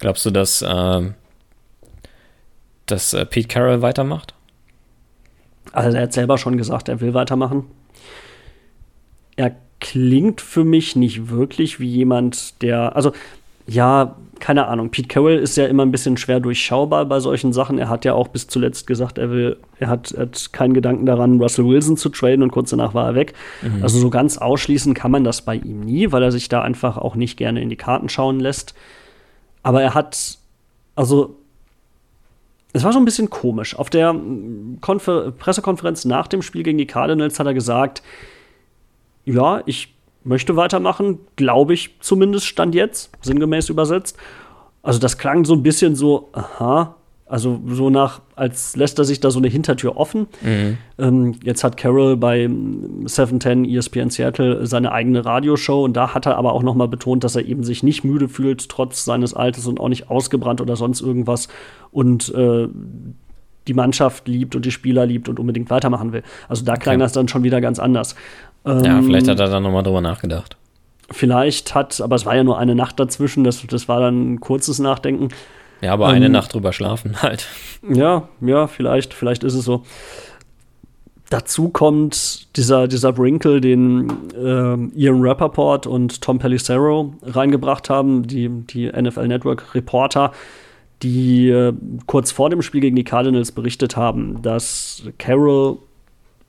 [0.00, 1.10] Glaubst du, dass, äh,
[2.84, 4.34] dass äh, Pete Carroll weitermacht?
[5.72, 7.64] Also er hat selber schon gesagt, er will weitermachen.
[9.36, 13.12] Er klingt für mich nicht wirklich wie jemand, der, also
[13.66, 14.90] ja, keine Ahnung.
[14.90, 17.78] Pete Carroll ist ja immer ein bisschen schwer durchschaubar bei solchen Sachen.
[17.78, 21.40] Er hat ja auch bis zuletzt gesagt, er will, er hat, hat keinen Gedanken daran,
[21.40, 23.34] Russell Wilson zu traden und kurz danach war er weg.
[23.62, 23.82] Mhm.
[23.82, 26.96] Also so ganz ausschließen kann man das bei ihm nie, weil er sich da einfach
[26.96, 28.74] auch nicht gerne in die Karten schauen lässt.
[29.62, 30.38] Aber er hat,
[30.96, 31.36] also
[32.72, 33.76] es war so ein bisschen komisch.
[33.76, 34.14] Auf der
[34.80, 38.02] Konfer Pressekonferenz nach dem Spiel gegen die Cardinals hat er gesagt,
[39.24, 44.16] ja, ich möchte weitermachen, glaube ich zumindest, stand jetzt, sinngemäß übersetzt.
[44.82, 46.96] Also das klang so ein bisschen so, aha,
[47.30, 50.26] also so nach, als lässt er sich da so eine Hintertür offen.
[50.42, 50.78] Mhm.
[50.98, 52.50] Ähm, jetzt hat Carol bei
[53.04, 57.22] 710 ESPN Seattle seine eigene Radioshow und da hat er aber auch noch mal betont,
[57.22, 60.74] dass er eben sich nicht müde fühlt, trotz seines Alters und auch nicht ausgebrannt oder
[60.74, 61.46] sonst irgendwas
[61.92, 62.66] und äh,
[63.68, 66.24] die Mannschaft liebt und die Spieler liebt und unbedingt weitermachen will.
[66.48, 67.04] Also da klang okay.
[67.04, 68.16] das dann schon wieder ganz anders.
[68.64, 70.56] Ähm, ja, vielleicht hat er dann nochmal drüber nachgedacht.
[71.10, 74.40] Vielleicht hat, aber es war ja nur eine Nacht dazwischen, das, das war dann ein
[74.40, 75.28] kurzes Nachdenken.
[75.80, 77.48] Ja, aber ähm, eine Nacht drüber schlafen halt.
[77.88, 79.84] Ja, ja, vielleicht, vielleicht ist es so.
[81.30, 88.48] Dazu kommt dieser, dieser Wrinkle, den äh, Ian Rappaport und Tom Pelissero reingebracht haben, die,
[88.48, 90.32] die NFL Network Reporter,
[91.02, 91.72] die äh,
[92.06, 95.78] kurz vor dem Spiel gegen die Cardinals berichtet haben, dass Carroll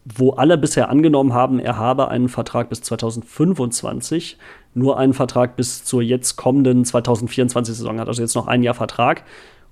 [0.05, 4.37] wo alle bisher angenommen haben, er habe einen Vertrag bis 2025,
[4.73, 8.73] nur einen Vertrag bis zur jetzt kommenden 2024 Saison hat, also jetzt noch ein Jahr
[8.73, 9.23] Vertrag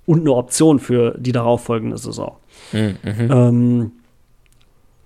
[0.06, 2.36] und eine Option für die darauffolgende Saison.
[2.72, 2.96] Mhm.
[3.04, 3.92] Ähm,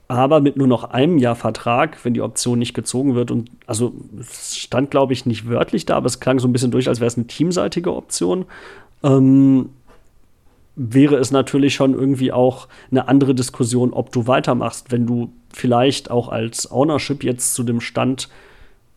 [0.09, 3.31] aber mit nur noch einem Jahr Vertrag, wenn die Option nicht gezogen wird.
[3.31, 6.71] Und also es stand, glaube ich, nicht wörtlich da, aber es klang so ein bisschen
[6.71, 8.45] durch, als wäre es eine teamseitige Option.
[9.03, 9.71] Ähm,
[10.77, 16.11] wäre es natürlich schon irgendwie auch eine andere Diskussion, ob du weitermachst, wenn du vielleicht
[16.11, 18.29] auch als Ownership jetzt zu dem Stand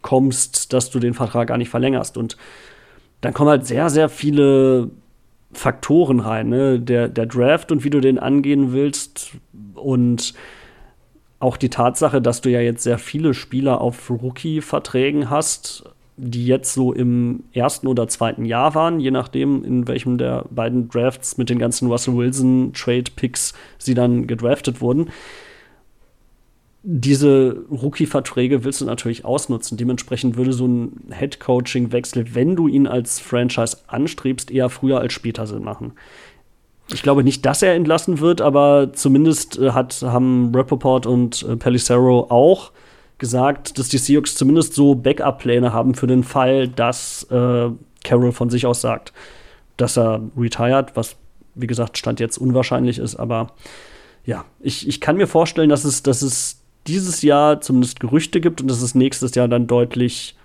[0.02, 2.18] kommst, dass du den Vertrag gar nicht verlängerst.
[2.18, 2.38] Und
[3.22, 4.90] dann kommen halt sehr, sehr viele
[5.52, 6.80] Faktoren rein, ne?
[6.80, 9.32] der, der Draft und wie du den angehen willst
[9.76, 10.34] und
[11.40, 15.84] auch die Tatsache, dass du ja jetzt sehr viele Spieler auf Rookie-Verträgen hast,
[16.17, 20.89] die jetzt so im ersten oder zweiten Jahr waren, je nachdem, in welchem der beiden
[20.89, 25.10] Drafts mit den ganzen Russell Wilson Trade Picks sie dann gedraftet wurden.
[26.82, 29.77] Diese Rookie-Verträge willst du natürlich ausnutzen.
[29.77, 35.45] Dementsprechend würde so ein Head-Coaching-Wechsel, wenn du ihn als Franchise anstrebst, eher früher als später
[35.45, 35.93] Sinn machen.
[36.91, 41.58] ich glaube nicht, dass er entlassen wird, aber zumindest äh, hat, haben Rappaport und äh,
[41.58, 42.71] Pelissero auch
[43.17, 47.69] gesagt, dass die Seahawks zumindest so Backup-Pläne haben für den Fall, dass äh,
[48.03, 49.13] Carroll von sich aus sagt,
[49.77, 51.15] dass er retired, was
[51.56, 53.51] wie gesagt Stand jetzt unwahrscheinlich ist, aber
[54.25, 58.62] ja, ich, ich kann mir vorstellen, dass es, dass es dieses Jahr zumindest Gerüchte gibt
[58.62, 60.36] und dass es nächstes Jahr dann deutlich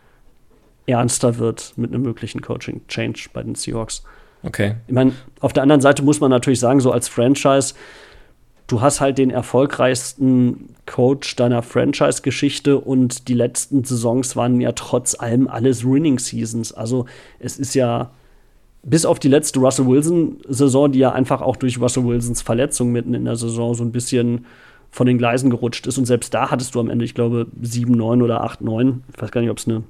[0.86, 4.02] ernster wird mit einem möglichen Coaching-Change bei den Seahawks.
[4.42, 4.76] Okay.
[4.86, 7.74] Ich meine, auf der anderen Seite muss man natürlich sagen, so als Franchise,
[8.72, 15.14] du hast halt den erfolgreichsten Coach deiner Franchise-Geschichte und die letzten Saisons waren ja trotz
[15.14, 16.72] allem alles Winning Seasons.
[16.72, 17.04] Also
[17.38, 18.10] es ist ja
[18.82, 23.12] bis auf die letzte Russell Wilson-Saison, die ja einfach auch durch Russell Wilsons Verletzung mitten
[23.12, 24.46] in der Saison so ein bisschen
[24.90, 25.98] von den Gleisen gerutscht ist.
[25.98, 29.04] Und selbst da hattest du am Ende, ich glaube, 7, 9 oder 8, 9.
[29.14, 29.82] Ich weiß gar nicht, ob es eine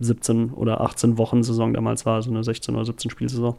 [0.00, 3.56] 17 oder 18 Wochen Saison damals war, so eine 16 oder 17 Spielsaison.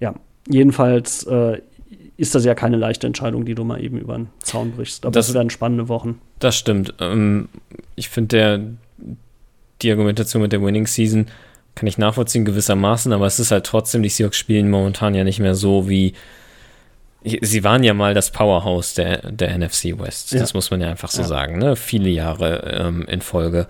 [0.00, 0.14] Ja,
[0.48, 1.62] jedenfalls äh,
[2.16, 5.04] ist das ja keine leichte Entscheidung, die du mal eben über den Zaun brichst.
[5.04, 6.20] Aber das, das werden spannende Wochen.
[6.38, 6.94] Das stimmt.
[7.00, 7.48] Ähm,
[7.94, 8.76] ich finde,
[9.82, 11.26] die Argumentation mit der Winning Season
[11.74, 15.40] kann ich nachvollziehen gewissermaßen, aber es ist halt trotzdem, die Seahawks spielen momentan ja nicht
[15.40, 16.14] mehr so wie
[17.42, 20.30] Sie waren ja mal das Powerhouse der, der NFC West.
[20.30, 20.38] Ja.
[20.38, 21.28] Das muss man ja einfach so ja.
[21.28, 21.58] sagen.
[21.58, 21.74] Ne?
[21.74, 23.66] Viele Jahre ähm, in Folge.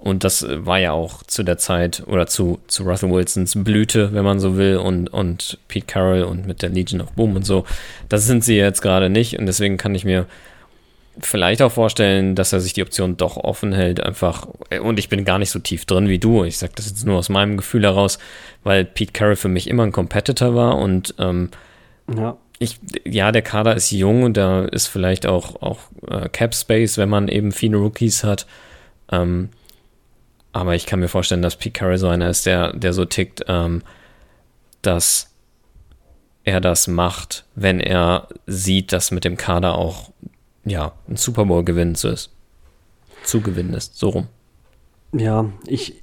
[0.00, 4.24] Und das war ja auch zu der Zeit oder zu, zu Russell Wilsons Blüte, wenn
[4.24, 7.66] man so will, und, und Pete Carroll und mit der Legion of Boom und so.
[8.08, 9.38] Das sind sie jetzt gerade nicht.
[9.38, 10.26] Und deswegen kann ich mir
[11.20, 14.48] vielleicht auch vorstellen, dass er sich die Option doch offen hält, einfach.
[14.82, 16.44] Und ich bin gar nicht so tief drin wie du.
[16.44, 18.18] Ich sage das jetzt nur aus meinem Gefühl heraus,
[18.64, 21.50] weil Pete Carroll für mich immer ein Competitor war und ähm,
[22.16, 22.36] ja.
[22.58, 26.98] Ich, ja, der Kader ist jung und da ist vielleicht auch, auch äh, Cap Space,
[26.98, 28.46] wenn man eben viele Rookies hat.
[29.10, 29.48] Ähm,
[30.52, 33.44] aber ich kann mir vorstellen, dass Pete Carroll so einer ist, der, der so tickt,
[33.48, 33.82] ähm,
[34.82, 35.30] dass
[36.44, 40.10] er das macht, wenn er sieht, dass mit dem Kader auch
[40.64, 42.30] ja, ein Super Bowl gewinn zu ist.
[43.24, 44.26] Zu gewinnen ist, so rum.
[45.12, 46.02] Ja, ich,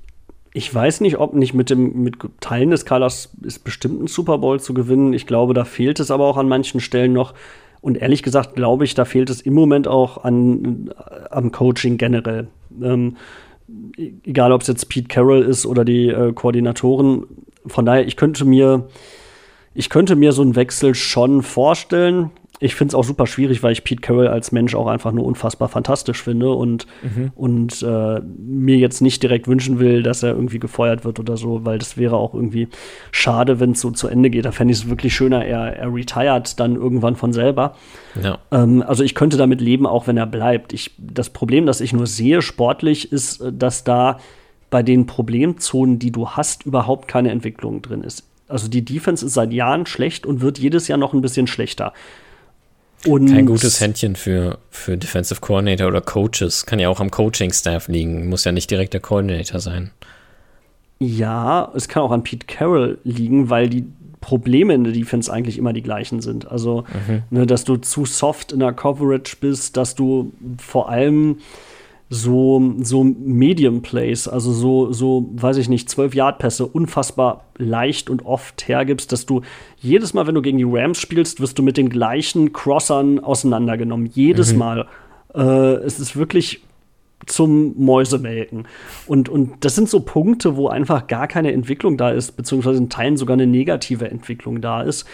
[0.53, 4.38] ich weiß nicht, ob nicht mit dem mit Teilen des Kaders ist bestimmt ein Super
[4.38, 5.13] Bowl zu gewinnen.
[5.13, 7.33] Ich glaube, da fehlt es aber auch an manchen Stellen noch.
[7.81, 10.93] Und ehrlich gesagt glaube ich, da fehlt es im Moment auch an,
[11.31, 12.47] am Coaching generell.
[12.81, 13.17] Ähm,
[13.97, 17.25] egal ob es jetzt Pete Carroll ist oder die äh, Koordinatoren.
[17.65, 18.88] Von daher, ich könnte mir,
[19.73, 23.71] ich könnte mir so einen Wechsel schon vorstellen ich finde es auch super schwierig, weil
[23.71, 27.31] ich Pete Carroll als Mensch auch einfach nur unfassbar fantastisch finde und, mhm.
[27.35, 31.65] und äh, mir jetzt nicht direkt wünschen will, dass er irgendwie gefeuert wird oder so,
[31.65, 32.67] weil das wäre auch irgendwie
[33.11, 34.45] schade, wenn es so zu Ende geht.
[34.45, 37.75] Da fände ich es wirklich schöner, er, er retired dann irgendwann von selber.
[38.21, 38.39] Ja.
[38.51, 40.73] Ähm, also ich könnte damit leben, auch wenn er bleibt.
[40.73, 44.19] Ich, das Problem, das ich nur sehe sportlich, ist, dass da
[44.69, 48.27] bei den Problemzonen, die du hast, überhaupt keine Entwicklung drin ist.
[48.47, 51.93] Also die Defense ist seit Jahren schlecht und wird jedes Jahr noch ein bisschen schlechter.
[53.05, 56.65] Und Kein gutes Händchen für, für Defensive Coordinator oder Coaches.
[56.65, 58.27] Kann ja auch am Coaching-Staff liegen.
[58.27, 59.91] Muss ja nicht direkt der Coordinator sein.
[60.99, 63.86] Ja, es kann auch an Pete Carroll liegen, weil die
[64.19, 66.49] Probleme in der Defense eigentlich immer die gleichen sind.
[66.49, 67.23] Also, mhm.
[67.29, 71.38] ne, dass du zu soft in der Coverage bist, dass du vor allem
[72.09, 78.09] so, so Medium Plays, also so, so, weiß ich nicht, 12 Yard Pässe unfassbar leicht
[78.09, 79.41] und oft hergibst, dass du
[79.77, 84.09] jedes Mal, wenn du gegen die Rams spielst, wirst du mit den gleichen Crossern auseinandergenommen.
[84.13, 84.59] Jedes mhm.
[84.59, 84.87] Mal.
[85.33, 86.61] Äh, es ist wirklich
[87.25, 88.67] zum Mäusemelken.
[89.05, 92.89] Und, und das sind so Punkte, wo einfach gar keine Entwicklung da ist, beziehungsweise in
[92.89, 95.05] Teilen sogar eine negative Entwicklung da ist.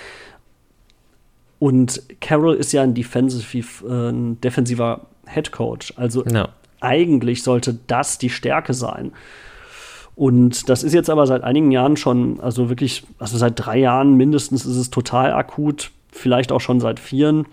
[1.58, 5.94] Und Carroll ist ja ein, defensiv, äh, ein defensiver Head Coach.
[5.98, 6.50] Also no
[6.84, 9.12] eigentlich sollte das die Stärke sein.
[10.16, 14.16] Und das ist jetzt aber seit einigen Jahren schon, also wirklich, also seit drei Jahren
[14.16, 17.48] mindestens ist es total akut, vielleicht auch schon seit vieren.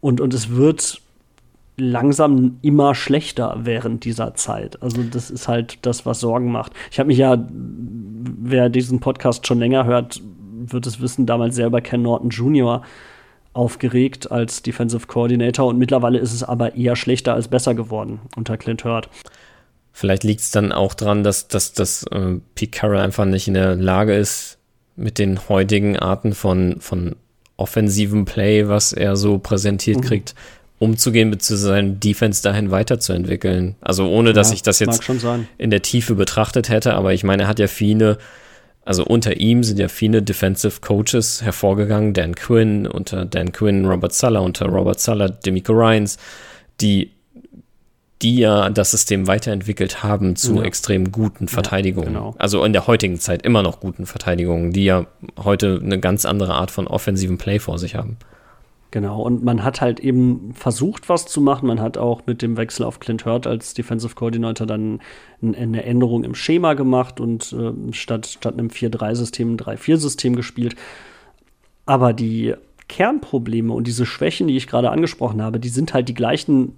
[0.00, 1.00] Und, und es wird
[1.78, 4.82] langsam immer schlechter während dieser Zeit.
[4.82, 6.72] Also das ist halt das, was Sorgen macht.
[6.90, 10.20] Ich habe mich ja, wer diesen Podcast schon länger hört,
[10.66, 12.82] wird es wissen, damals selber Ken Norton Jr
[13.54, 18.56] aufgeregt als Defensive Coordinator und mittlerweile ist es aber eher schlechter als besser geworden unter
[18.56, 19.08] Clint Hurt.
[19.92, 23.54] Vielleicht liegt es dann auch daran, dass, dass, dass äh, Pete Carroll einfach nicht in
[23.54, 24.58] der Lage ist,
[24.96, 27.16] mit den heutigen Arten von, von
[27.56, 30.02] offensivem Play, was er so präsentiert mhm.
[30.02, 30.34] kriegt,
[30.78, 33.76] umzugehen, beziehungsweise seine Defense dahin weiterzuentwickeln.
[33.80, 35.08] Also ohne, dass ja, ich das jetzt
[35.58, 38.18] in der Tiefe betrachtet hätte, aber ich meine, er hat ja viele
[38.84, 44.12] also unter ihm sind ja viele Defensive Coaches hervorgegangen, Dan Quinn, unter Dan Quinn Robert
[44.12, 46.18] Suller, unter Robert Suller Demico Ryans,
[46.80, 47.10] die
[48.22, 50.62] die ja das System weiterentwickelt haben zu ja.
[50.62, 52.14] extrem guten Verteidigungen.
[52.14, 52.34] Ja, genau.
[52.38, 55.06] Also in der heutigen Zeit immer noch guten Verteidigungen, die ja
[55.42, 58.16] heute eine ganz andere Art von offensiven Play vor sich haben.
[58.92, 61.66] Genau, und man hat halt eben versucht, was zu machen.
[61.66, 65.00] Man hat auch mit dem Wechsel auf Clint Hurt als Defensive Coordinator dann
[65.40, 70.76] eine Änderung im Schema gemacht und äh, statt, statt einem 4-3-System ein 3-4-System gespielt.
[71.86, 72.54] Aber die
[72.88, 76.74] Kernprobleme und diese Schwächen, die ich gerade angesprochen habe, die sind halt die gleichen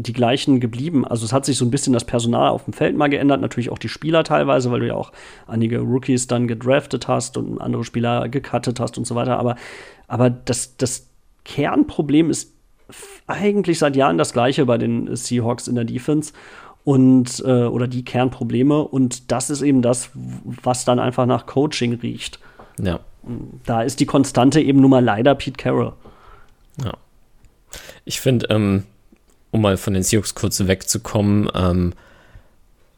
[0.00, 1.04] die gleichen geblieben.
[1.04, 3.68] Also es hat sich so ein bisschen das Personal auf dem Feld mal geändert, natürlich
[3.68, 5.10] auch die Spieler teilweise, weil du ja auch
[5.48, 9.40] einige Rookies dann gedraftet hast und andere Spieler gecuttet hast und so weiter.
[9.40, 9.56] Aber,
[10.08, 11.06] aber das, das
[11.44, 12.52] Kernproblem ist
[13.26, 16.32] eigentlich seit Jahren das gleiche bei den Seahawks in der Defense
[16.84, 21.94] und äh, oder die Kernprobleme und das ist eben das, was dann einfach nach Coaching
[21.94, 22.40] riecht.
[22.78, 23.00] Ja.
[23.66, 25.92] Da ist die Konstante eben nun mal leider Pete Carroll.
[26.82, 26.94] Ja.
[28.06, 28.84] Ich finde, ähm,
[29.50, 31.92] um mal von den Seahawks kurz wegzukommen, ähm,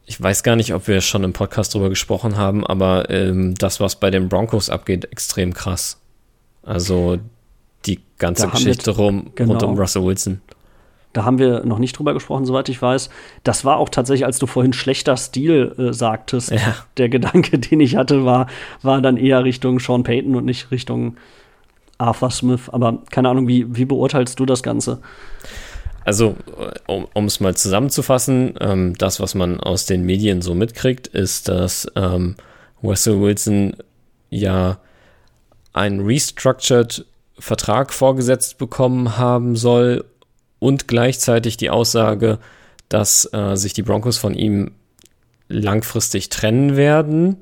[0.07, 3.81] ich weiß gar nicht, ob wir schon im Podcast drüber gesprochen haben, aber ähm, das,
[3.81, 6.01] was bei den Broncos abgeht, extrem krass.
[6.63, 7.19] Also
[7.87, 9.53] die ganze da Geschichte rum, genau.
[9.53, 10.41] rund um Russell Wilson.
[11.13, 13.11] Da haben wir noch nicht drüber gesprochen, soweit ich weiß.
[13.43, 16.53] Das war auch tatsächlich, als du vorhin schlechter Stil äh, sagtest.
[16.53, 16.77] Ja.
[16.99, 18.47] Der Gedanke, den ich hatte, war,
[18.83, 21.17] war dann eher Richtung Sean Payton und nicht Richtung
[21.99, 22.69] Arthur Smith.
[22.69, 25.01] Aber keine Ahnung, wie, wie beurteilst du das Ganze?
[26.05, 26.37] Also,
[26.87, 31.91] um es mal zusammenzufassen, ähm, das, was man aus den Medien so mitkriegt, ist, dass
[31.97, 32.37] ähm,
[32.83, 33.77] Russell Wilson
[34.31, 34.79] ja
[35.81, 37.07] einen restructured
[37.39, 40.05] Vertrag vorgesetzt bekommen haben soll
[40.59, 42.39] und gleichzeitig die Aussage,
[42.91, 44.73] dass äh, sich die Broncos von ihm
[45.49, 47.39] langfristig trennen werden.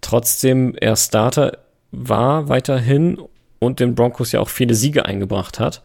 [0.00, 1.58] Trotzdem er Starter
[1.90, 3.20] war weiterhin
[3.58, 5.82] und den Broncos ja auch viele Siege eingebracht hat.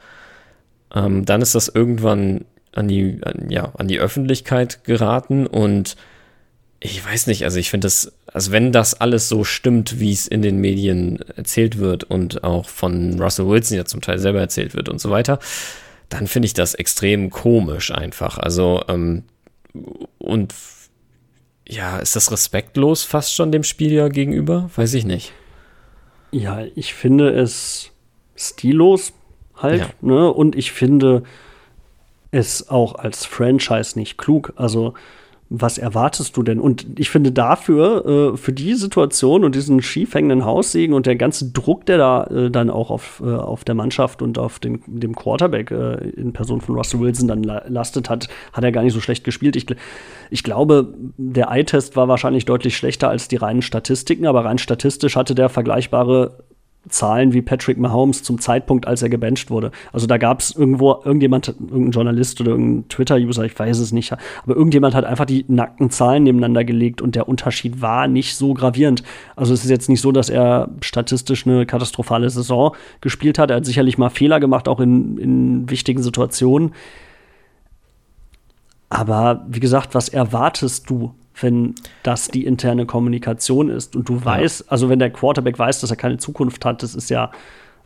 [0.93, 5.97] Ähm, dann ist das irgendwann an die, an, ja, an die Öffentlichkeit geraten und
[6.79, 10.27] ich weiß nicht, also ich finde das, also wenn das alles so stimmt, wie es
[10.27, 14.73] in den Medien erzählt wird und auch von Russell Wilson ja zum Teil selber erzählt
[14.73, 15.39] wird und so weiter,
[16.09, 18.39] dann finde ich das extrem komisch einfach.
[18.39, 19.23] Also, ähm,
[20.17, 20.53] und
[21.67, 24.69] ja, ist das respektlos fast schon dem Spieler gegenüber?
[24.75, 25.31] Weiß ich nicht.
[26.31, 27.91] Ja, ich finde es
[28.35, 29.13] stillos,
[29.55, 29.81] halt.
[29.81, 29.89] Ja.
[30.01, 30.33] Ne?
[30.33, 31.23] Und ich finde
[32.31, 34.53] es auch als Franchise nicht klug.
[34.55, 34.95] Also
[35.49, 36.59] was erwartest du denn?
[36.59, 41.15] Und ich finde dafür, äh, für die Situation und diesen schief hängenden Haussegen und der
[41.15, 44.81] ganze Druck, der da äh, dann auch auf, äh, auf der Mannschaft und auf den,
[44.87, 48.83] dem Quarterback äh, in Person von Russell Wilson dann la lastet hat, hat er gar
[48.83, 49.55] nicht so schlecht gespielt.
[49.55, 49.67] Ich,
[50.31, 55.15] ich glaube, der Eye-Test war wahrscheinlich deutlich schlechter als die reinen Statistiken, aber rein statistisch
[55.15, 56.43] hatte der vergleichbare
[56.89, 59.71] Zahlen wie Patrick Mahomes zum Zeitpunkt, als er gebencht wurde.
[59.93, 64.11] Also da gab es irgendwo irgendjemand, irgendein Journalist oder irgendein Twitter-User, ich weiß es nicht,
[64.11, 68.53] aber irgendjemand hat einfach die nackten Zahlen nebeneinander gelegt und der Unterschied war nicht so
[68.53, 69.03] gravierend.
[69.35, 73.49] Also es ist jetzt nicht so, dass er statistisch eine katastrophale Saison gespielt hat.
[73.49, 76.73] Er hat sicherlich mal Fehler gemacht, auch in, in wichtigen Situationen.
[78.89, 83.95] Aber wie gesagt, was erwartest du wenn das die interne Kommunikation ist.
[83.95, 84.25] Und du ja.
[84.25, 87.31] weißt, also wenn der Quarterback weiß, dass er keine Zukunft hat, das ist ja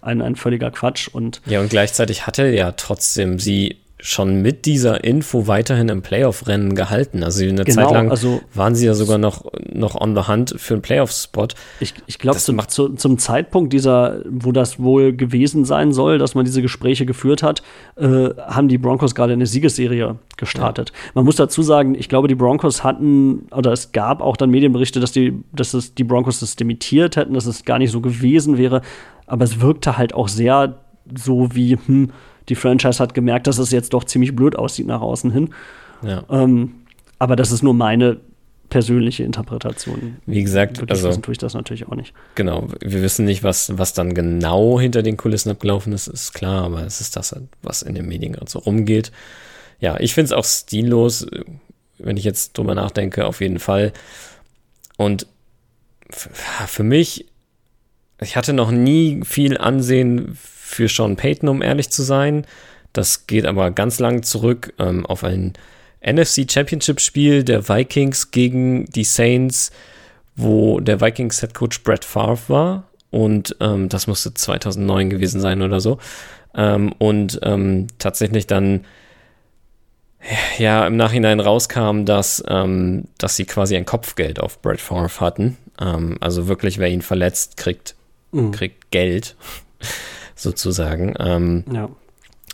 [0.01, 1.07] ein, ein völliger Quatsch.
[1.07, 6.03] Und ja, und gleichzeitig hat er ja trotzdem sie schon mit dieser Info weiterhin im
[6.03, 7.23] Playoff-Rennen gehalten.
[7.23, 10.53] Also eine genau, Zeit lang also, waren sie ja sogar noch, noch on the hunt
[10.57, 11.47] für einen Playoff-Spot.
[11.79, 16.35] Ich, ich glaube, zum, zu, zum Zeitpunkt dieser, wo das wohl gewesen sein soll, dass
[16.35, 17.63] man diese Gespräche geführt hat,
[17.95, 20.91] äh, haben die Broncos gerade eine Siegesserie gestartet.
[20.93, 21.11] Ja.
[21.15, 24.99] Man muss dazu sagen, ich glaube, die Broncos hatten, oder es gab auch dann Medienberichte,
[24.99, 28.59] dass die, dass es die Broncos das dementiert hätten, dass es gar nicht so gewesen
[28.59, 28.83] wäre.
[29.25, 30.77] Aber es wirkte halt auch sehr
[31.15, 32.11] so wie, hm,
[32.49, 35.53] die Franchise hat gemerkt, dass es jetzt doch ziemlich blöd aussieht nach außen hin.
[36.01, 36.23] Ja.
[36.29, 36.75] Ähm,
[37.19, 38.19] aber das ist nur meine
[38.69, 40.17] persönliche Interpretation.
[40.25, 42.13] Wie gesagt, Wirklich also tue ich das natürlich auch nicht.
[42.35, 46.65] Genau, wir wissen nicht, was, was dann genau hinter den Kulissen abgelaufen ist, ist klar,
[46.65, 49.11] aber es ist das, was in den Medien gerade so rumgeht.
[49.79, 51.27] Ja, ich finde es auch stillos,
[51.97, 53.93] wenn ich jetzt drüber nachdenke, auf jeden Fall.
[54.97, 55.27] Und
[56.09, 57.25] für mich,
[58.19, 62.45] ich hatte noch nie viel Ansehen für Sean Payton, um ehrlich zu sein.
[62.91, 65.53] Das geht aber ganz lang zurück ähm, auf ein
[66.05, 69.71] NFC Championship Spiel der Vikings gegen die Saints,
[70.35, 72.83] wo der Vikings Head Coach Brett Favre war.
[73.09, 75.99] Und ähm, das musste 2009 gewesen sein oder so.
[76.53, 78.85] Ähm, und ähm, tatsächlich dann
[80.57, 85.57] ja im Nachhinein rauskam, dass, ähm, dass sie quasi ein Kopfgeld auf Brett Favre hatten.
[85.79, 87.95] Ähm, also wirklich, wer ihn verletzt, kriegt,
[88.33, 88.51] mhm.
[88.51, 89.37] kriegt Geld
[90.37, 91.13] sozusagen.
[91.19, 91.89] Ähm, ja.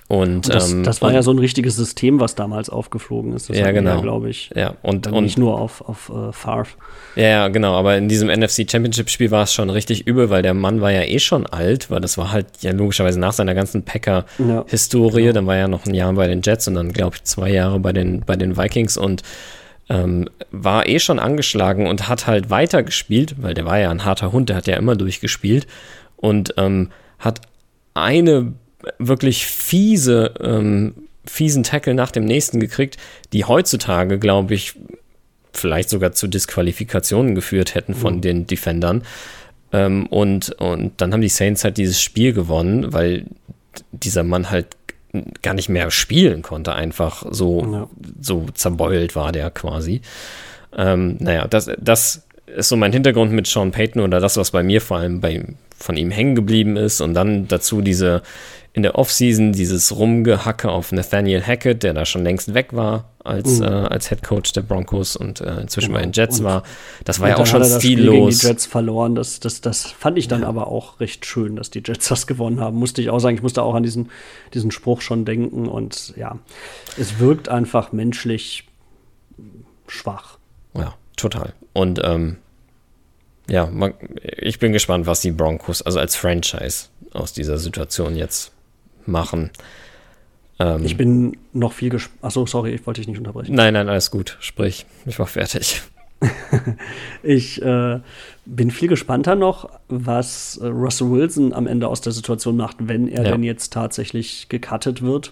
[0.09, 3.34] Und, und das, ähm, das war und, ja so ein richtiges System, was damals aufgeflogen
[3.34, 3.49] ist.
[3.49, 4.01] Das ja, genau.
[4.01, 4.51] glaube ich.
[4.53, 6.67] Ja, und, und und nicht nur auf, auf uh, Favre.
[7.15, 7.73] Ja, ja, genau.
[7.73, 10.91] Aber in diesem NFC Championship Spiel war es schon richtig übel, weil der Mann war
[10.91, 15.21] ja eh schon alt, weil das war halt ja logischerweise nach seiner ganzen Packer-Historie.
[15.21, 15.34] Ja, genau.
[15.34, 17.79] Dann war er noch ein Jahr bei den Jets und dann, glaube ich, zwei Jahre
[17.79, 19.23] bei den, bei den Vikings und
[19.89, 24.31] ähm, war eh schon angeschlagen und hat halt weitergespielt, weil der war ja ein harter
[24.31, 25.65] Hund, der hat ja immer durchgespielt
[26.17, 27.41] und ähm, hat
[27.93, 28.53] eine
[28.99, 30.93] wirklich fiese, ähm,
[31.25, 32.97] fiesen Tackle nach dem nächsten gekriegt,
[33.31, 34.75] die heutzutage, glaube ich,
[35.53, 38.21] vielleicht sogar zu Disqualifikationen geführt hätten von mhm.
[38.21, 39.03] den Defendern.
[39.71, 43.25] Ähm, und, und dann haben die Saints halt dieses Spiel gewonnen, weil
[43.91, 44.67] dieser Mann halt
[45.41, 47.89] gar nicht mehr spielen konnte, einfach so, ja.
[48.19, 50.01] so zerbeult war der quasi.
[50.75, 54.63] Ähm, naja, das, das ist so mein Hintergrund mit Sean Payton oder das, was bei
[54.63, 55.43] mir vor allem bei,
[55.77, 57.01] von ihm hängen geblieben ist.
[57.01, 58.21] Und dann dazu diese
[58.75, 63.59] in der Offseason dieses Rumgehacke auf Nathaniel Hackett, der da schon längst weg war als,
[63.59, 63.65] mhm.
[63.65, 65.99] äh, als Head Coach der Broncos und äh, inzwischen genau.
[65.99, 66.63] bei den Jets und, war.
[67.05, 68.39] Das war ja auch schon stillos.
[68.39, 69.13] die Jets verloren.
[69.13, 70.47] Das, das, das fand ich dann ja.
[70.47, 72.77] aber auch recht schön, dass die Jets das gewonnen haben.
[72.77, 74.09] Musste ich auch sagen, ich musste auch an diesen,
[74.55, 75.67] diesen Spruch schon denken.
[75.67, 76.39] Und ja,
[76.97, 78.67] es wirkt einfach menschlich
[79.87, 80.39] schwach.
[81.24, 81.53] Total.
[81.71, 82.36] Und ähm,
[83.49, 88.51] ja, man, ich bin gespannt, was die Broncos, also als Franchise, aus dieser Situation jetzt
[89.05, 89.49] machen.
[90.59, 92.26] Ähm, ich bin noch viel gespannt.
[92.26, 93.55] Achso, sorry, ich wollte dich nicht unterbrechen.
[93.55, 94.36] Nein, nein, alles gut.
[94.41, 95.82] Sprich, ich war fertig.
[97.24, 98.01] ich äh,
[98.45, 103.07] bin viel gespannter noch, was äh, Russell Wilson am Ende aus der Situation macht, wenn
[103.07, 103.32] er ja.
[103.32, 105.32] denn jetzt tatsächlich gecuttet wird.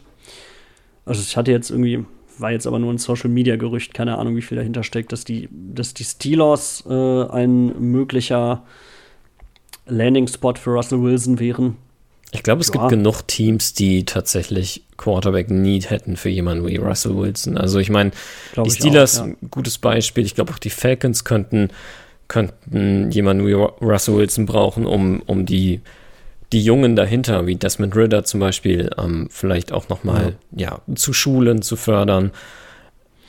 [1.04, 2.06] Also ich hatte jetzt irgendwie,
[2.42, 5.24] war jetzt aber nur ein Social Media Gerücht, keine Ahnung, wie viel dahinter steckt, dass
[5.24, 8.64] die, dass die Steelers äh, ein möglicher
[9.86, 11.78] Landing-Spot für Russell Wilson wären.
[12.32, 12.74] Ich glaube, es ja.
[12.74, 17.58] gibt genug Teams, die tatsächlich Quarterback-Need hätten für jemanden wie Russell Wilson.
[17.58, 18.12] Also ich meine,
[18.56, 19.34] die Steelers, auch, ja.
[19.50, 20.26] gutes Beispiel.
[20.26, 21.70] Ich glaube auch die Falcons könnten,
[22.30, 25.82] könnten jemanden wie Russell Wilson brauchen, um, um die,
[26.52, 30.82] die Jungen dahinter, wie Desmond Ritter zum Beispiel, ähm, vielleicht auch nochmal ja.
[30.88, 32.32] ja, zu schulen, zu fördern.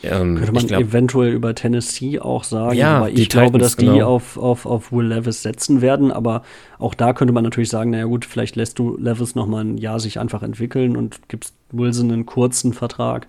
[0.04, 3.76] Ähm, Könnte man glaub, eventuell über Tennessee auch sagen, ja, aber ich glaube, Titans, dass
[3.76, 4.08] die genau.
[4.08, 6.10] auf, auf, auf Will Levis setzen werden.
[6.10, 6.42] Aber
[6.78, 9.78] auch da könnte man natürlich sagen, naja gut, vielleicht lässt du Levis noch mal ein
[9.78, 13.28] Jahr sich einfach entwickeln und gibst Wilson einen kurzen Vertrag.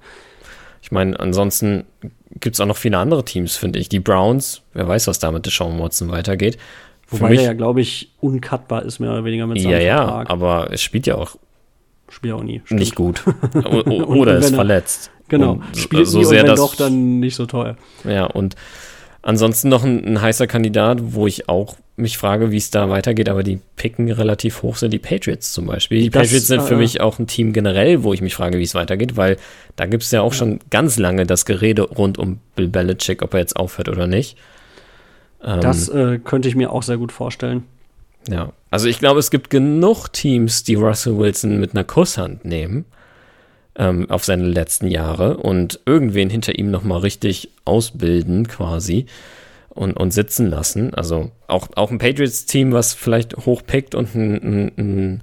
[0.82, 1.86] Ich meine, ansonsten
[2.40, 3.88] gibt es auch noch viele andere Teams, finde ich.
[3.88, 6.58] Die Browns, wer weiß, was da mit Deshaun Watson weitergeht.
[7.10, 10.28] Wobei mich, der ja, glaube ich, uncutbar ist, mehr oder weniger mit seinem ja, Vertrag.
[10.28, 11.38] Ja, aber es spielt ja auch
[12.14, 12.62] Spielt auch nie.
[12.66, 12.80] Stimmt.
[12.80, 13.24] Nicht gut.
[13.66, 15.10] oder ist verletzt.
[15.30, 17.76] Genau, und spielt so nie sehr und wenn doch, dann nicht so teuer.
[18.04, 18.56] Ja, und
[19.24, 23.30] ansonsten noch ein, ein heißer Kandidat, wo ich auch mich frage, wie es da weitergeht,
[23.30, 26.02] aber die Picken relativ hoch sind die Patriots zum Beispiel.
[26.02, 28.60] Die das, Patriots sind für äh, mich auch ein Team generell, wo ich mich frage,
[28.60, 29.38] wie es weitergeht, weil
[29.76, 30.38] da gibt es ja auch ja.
[30.38, 34.38] schon ganz lange das Gerede rund um Bill Belichick, ob er jetzt aufhört oder nicht.
[35.44, 37.64] Ähm, das äh, könnte ich mir auch sehr gut vorstellen.
[38.30, 42.86] Ja, also ich glaube, es gibt genug Teams, die Russell Wilson mit einer Kusshand nehmen
[43.76, 49.08] ähm, auf seine letzten Jahre und irgendwen hinter ihm nochmal richtig ausbilden quasi
[49.70, 50.94] und, und sitzen lassen.
[50.94, 55.22] Also auch, auch ein Patriots-Team, was vielleicht hochpickt und ein, ein,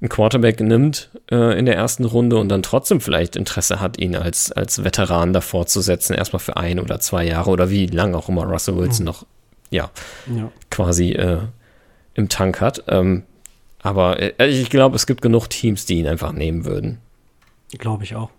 [0.00, 4.14] ein Quarterback nimmt äh, in der ersten Runde und dann trotzdem vielleicht Interesse hat, ihn
[4.14, 8.16] als, als Veteran davor zu setzen, erstmal für ein oder zwei Jahre oder wie lange
[8.16, 9.06] auch immer Russell Wilson mhm.
[9.06, 9.26] noch
[9.70, 9.90] ja,
[10.34, 10.50] ja.
[10.70, 11.40] quasi äh,
[12.14, 12.84] im Tank hat.
[12.88, 13.24] Ähm,
[13.80, 16.98] aber äh, ich glaube, es gibt genug Teams, die ihn einfach nehmen würden.
[17.78, 18.30] Glaube ich auch.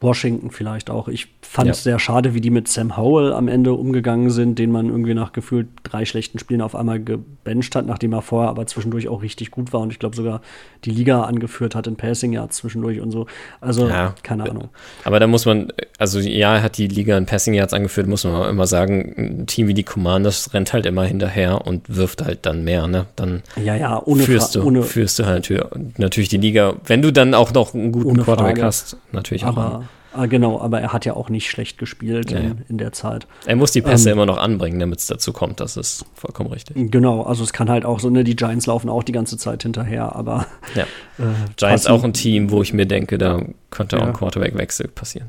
[0.00, 1.08] Washington vielleicht auch.
[1.08, 1.92] Ich fand es ja.
[1.92, 5.32] sehr schade, wie die mit Sam Howell am Ende umgegangen sind, den man irgendwie nach
[5.32, 9.50] gefühlt drei schlechten Spielen auf einmal gebencht hat, nachdem er vorher aber zwischendurch auch richtig
[9.50, 10.40] gut war und ich glaube sogar
[10.84, 13.26] die Liga angeführt hat in Passing Yards zwischendurch und so.
[13.60, 14.70] Also ja, keine Ahnung.
[15.04, 18.24] Aber da muss man, also ja, er hat die Liga in Passing Yards angeführt, muss
[18.24, 22.46] man immer sagen, ein Team wie die Commanders rennt halt immer hinterher und wirft halt
[22.46, 23.06] dann mehr, ne?
[23.16, 25.52] Dann ja, ja, ohne führst du, ohne, führst du halt
[25.98, 28.62] natürlich die Liga, wenn du dann auch noch einen guten Quarterback Frage.
[28.62, 29.82] hast, natürlich aber, auch.
[30.12, 33.28] Ah, genau, aber er hat ja auch nicht schlecht gespielt ja, in, in, der Zeit.
[33.46, 35.60] Er muss die Pässe ähm, immer noch anbringen, damit es dazu kommt.
[35.60, 36.90] Das ist vollkommen richtig.
[36.90, 39.62] Genau, also es kann halt auch so, ne, die Giants laufen auch die ganze Zeit
[39.62, 40.46] hinterher, aber.
[40.74, 40.82] Ja.
[41.18, 43.40] Äh, Giants auch ein Team, wo ich mir denke, da
[43.70, 45.28] könnte auch ein Quarterback-Wechsel passieren.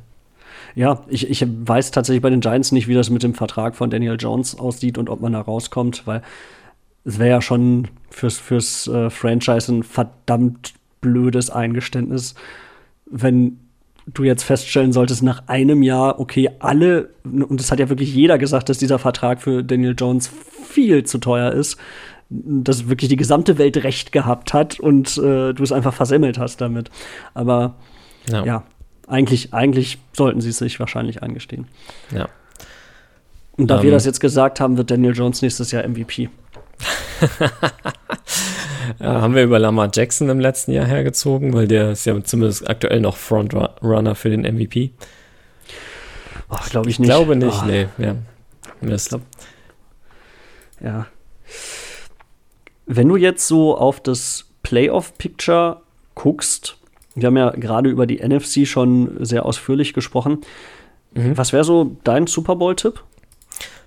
[0.74, 3.90] Ja, ich, ich weiß tatsächlich bei den Giants nicht, wie das mit dem Vertrag von
[3.90, 6.22] Daniel Jones aussieht und ob man da rauskommt, weil
[7.04, 12.36] es wäre ja schon fürs, fürs äh, Franchise ein verdammt blödes Eingeständnis,
[13.06, 13.60] wenn
[14.08, 18.38] du jetzt feststellen solltest, nach einem Jahr, okay, alle, und das hat ja wirklich jeder
[18.38, 20.32] gesagt, dass dieser Vertrag für Daniel Jones
[20.68, 21.78] viel zu teuer ist,
[22.30, 26.62] dass wirklich die gesamte Welt recht gehabt hat und äh, du es einfach versemmelt hast
[26.62, 26.90] damit.
[27.34, 27.76] Aber
[28.28, 28.64] ja, ja
[29.08, 31.68] eigentlich, eigentlich sollten sie es sich wahrscheinlich eingestehen.
[32.12, 32.30] Ja.
[33.58, 33.96] Und da um, wir ähm.
[33.96, 36.30] das jetzt gesagt haben, wird Daniel Jones nächstes Jahr MVP.
[39.00, 42.70] ja, haben wir über Lamar Jackson im letzten Jahr hergezogen, weil der ist ja zumindest
[42.70, 44.92] aktuell noch Frontrunner für den MVP.
[46.70, 47.10] Glaube ich nicht.
[47.10, 47.66] Ich glaube nicht, oh.
[47.66, 47.88] nee.
[47.98, 48.16] Ja.
[48.82, 49.18] Mist.
[50.84, 51.08] Ja.
[52.86, 55.82] Wenn du jetzt so auf das Playoff-Picture
[56.16, 56.78] guckst,
[57.16, 60.42] wir haben ja gerade über die NFC schon sehr ausführlich gesprochen.
[61.14, 61.38] Mhm.
[61.38, 63.04] Was wäre so dein Super Bowl-Tipp?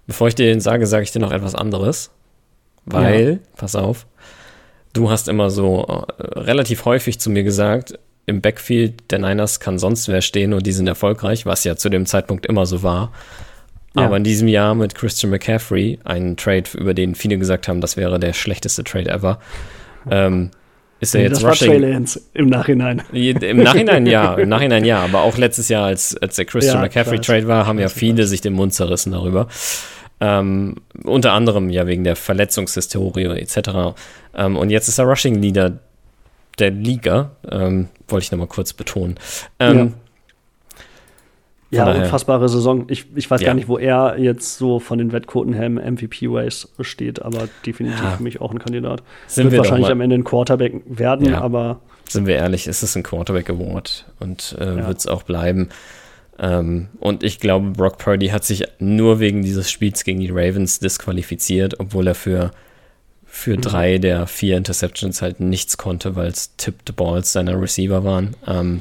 [0.06, 2.10] Bevor ich dir den sage, sage ich dir noch etwas anderes.
[2.86, 3.38] Weil, ja.
[3.56, 4.06] pass auf,
[4.94, 9.78] du hast immer so äh, relativ häufig zu mir gesagt, im Backfield der Niners kann
[9.78, 13.12] sonst wer stehen und die sind erfolgreich, was ja zu dem Zeitpunkt immer so war.
[13.94, 14.06] Ja.
[14.06, 17.96] Aber in diesem Jahr mit Christian McCaffrey, ein Trade, über den viele gesagt haben, das
[17.96, 19.38] wäre der schlechteste Trade ever,
[20.10, 20.50] ähm,
[21.00, 21.68] ist er jetzt das Rushing.
[21.68, 23.02] War Trey Lance im Nachhinein.
[23.12, 26.82] Im Nachhinein ja, im Nachhinein ja, aber auch letztes Jahr, als, als der Christian ja,
[26.82, 29.48] McCaffrey Trade war, haben ja viele sich den Mund zerrissen darüber.
[30.20, 33.96] Ähm, unter anderem ja wegen der Verletzungshistorie etc.
[34.34, 35.78] Ähm, und jetzt ist er Rushing Leader
[36.58, 39.16] der Liga, ähm, wollte ich nochmal kurz betonen.
[39.58, 39.94] Ähm,
[41.74, 42.84] ja, ja unfassbare Saison.
[42.88, 43.48] Ich, ich weiß ja.
[43.48, 48.02] gar nicht, wo er jetzt so von den Wettquoten her im MVP-Race steht, aber definitiv
[48.02, 48.10] ja.
[48.12, 49.02] für mich auch ein Kandidat.
[49.26, 51.80] Sind Wird wir wahrscheinlich am Ende ein Quarterback werden, aber.
[52.08, 55.70] Sind wir ehrlich, ist es ein Quarterback Award und äh, wird es auch bleiben.
[56.38, 60.78] Ähm, und ich glaube, Brock Purdy hat sich nur wegen dieses Spiels gegen die Ravens
[60.80, 62.50] disqualifiziert, obwohl er für
[63.34, 63.62] für mhm.
[63.62, 68.36] drei der vier Interceptions halt nichts konnte, weil es tipped Balls seiner Receiver waren.
[68.46, 68.80] Ähm,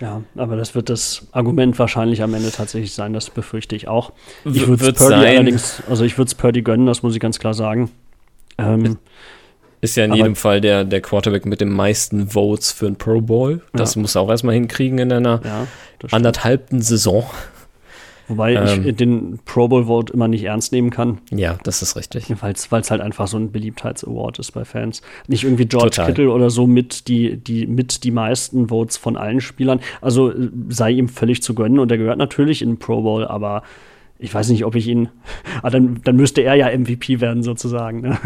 [0.00, 4.12] ja, aber das wird das Argument wahrscheinlich am Ende tatsächlich sein, das befürchte ich auch.
[4.44, 5.36] Ich würde es Purdy sein.
[5.36, 7.90] allerdings, also ich würde es Purdy gönnen, das muss ich ganz klar sagen.
[8.58, 8.98] Ähm,
[9.82, 13.20] ist ja in jedem Fall der, der Quarterback mit den meisten Votes für ein Pro
[13.20, 13.60] Bowl.
[13.72, 14.00] Das ja.
[14.00, 15.66] muss er auch erstmal hinkriegen in einer ja,
[16.12, 17.26] anderthalbten Saison.
[18.28, 21.18] Wobei ähm, ich den Pro Bowl Vote immer nicht ernst nehmen kann.
[21.30, 22.32] Ja, das ist richtig.
[22.40, 25.02] Weil es halt einfach so ein Beliebtheits-Award ist bei Fans.
[25.26, 26.06] Nicht irgendwie George Total.
[26.06, 29.80] Kittle oder so mit die, die, mit die meisten Votes von allen Spielern.
[30.00, 33.26] Also äh, sei ihm völlig zu gönnen und er gehört natürlich in den Pro Bowl,
[33.26, 33.64] aber
[34.22, 35.08] ich weiß nicht, ob ich ihn.
[35.64, 38.00] Ah, dann, dann müsste er ja MVP werden, sozusagen.
[38.00, 38.18] Ne?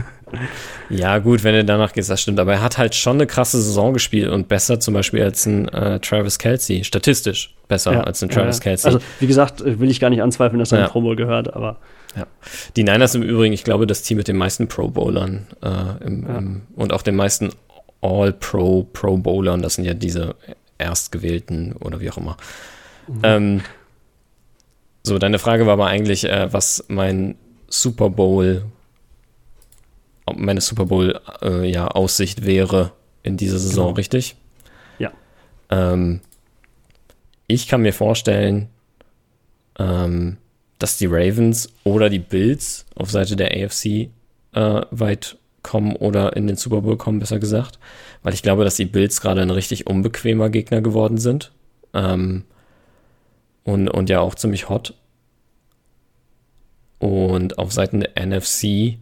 [0.89, 2.41] Ja, gut, wenn er danach geht, das stimmt.
[2.41, 5.69] Aber er hat halt schon eine krasse Saison gespielt und besser zum Beispiel als ein
[5.69, 6.83] äh, Travis Kelsey.
[6.83, 8.87] Statistisch besser ja, als ein Travis ja, Kelsey.
[8.91, 10.89] Also, wie gesagt, will ich gar nicht anzweifeln, dass er ja.
[10.89, 11.79] Pro Bowl gehört, aber.
[12.17, 12.27] Ja.
[12.77, 16.27] Die Niners im Übrigen, ich glaube, das Team mit den meisten Pro Bowlern äh, im,
[16.27, 17.51] im, und auch den meisten
[18.01, 20.37] All-Pro Pro Bowlern, das sind ja diese
[20.79, 22.39] Erstgewählten oder wie auch immer.
[23.09, 23.21] Mhm.
[23.23, 23.61] Ähm,
[25.07, 27.37] so, deine Frage war aber eigentlich, äh, was mein
[27.69, 28.65] Super Bowl,
[30.35, 32.91] meine Super Bowl äh, ja, Aussicht wäre
[33.23, 33.97] in dieser Saison, genau.
[33.97, 34.35] richtig?
[34.99, 35.13] Ja.
[35.71, 36.23] Ähm,
[37.47, 38.69] ich kann mir vorstellen,
[39.79, 40.39] ähm,
[40.81, 44.11] dass die Ravens oder die Bills auf Seite der AFC
[44.55, 47.79] äh, weit kommen oder in den Super Bowl kommen, besser gesagt.
[48.25, 51.53] Weil ich glaube, dass die Bills gerade ein richtig unbequemer Gegner geworden sind.
[51.95, 52.43] Ähm,
[53.67, 54.95] und, und ja auch ziemlich hot.
[56.99, 58.97] Und auf Seiten der NFC,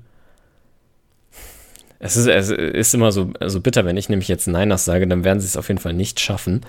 [2.00, 5.22] es ist, es ist immer so also bitter, wenn ich nämlich jetzt Niners sage, dann
[5.22, 6.62] werden sie es auf jeden Fall nicht schaffen.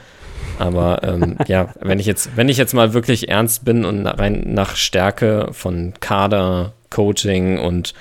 [0.59, 4.43] Aber ähm, ja, wenn ich jetzt, wenn ich jetzt mal wirklich ernst bin und rein
[4.53, 7.93] nach Stärke von Kader, Coaching und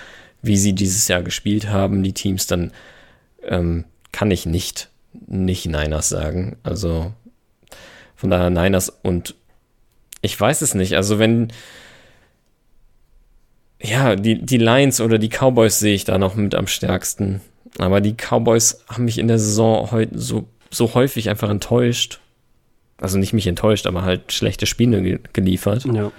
[0.43, 2.73] wie sie dieses Jahr gespielt haben, die Teams, dann
[3.45, 4.91] ähm, kann ich nicht,
[5.27, 6.57] nicht Niners sagen.
[6.65, 7.13] Also
[8.17, 9.37] von daher Niners und
[10.25, 10.95] ich weiß es nicht.
[10.95, 11.49] Also wenn,
[13.81, 17.41] ja, die, die Lions oder die Cowboys sehe ich da noch mit am stärksten.
[17.79, 22.21] Aber die Cowboys haben mich in der Saison heute so, so häufig einfach enttäuscht.
[22.97, 25.85] Also nicht mich enttäuscht, aber halt schlechte Spiele geliefert.
[25.85, 26.13] Ja.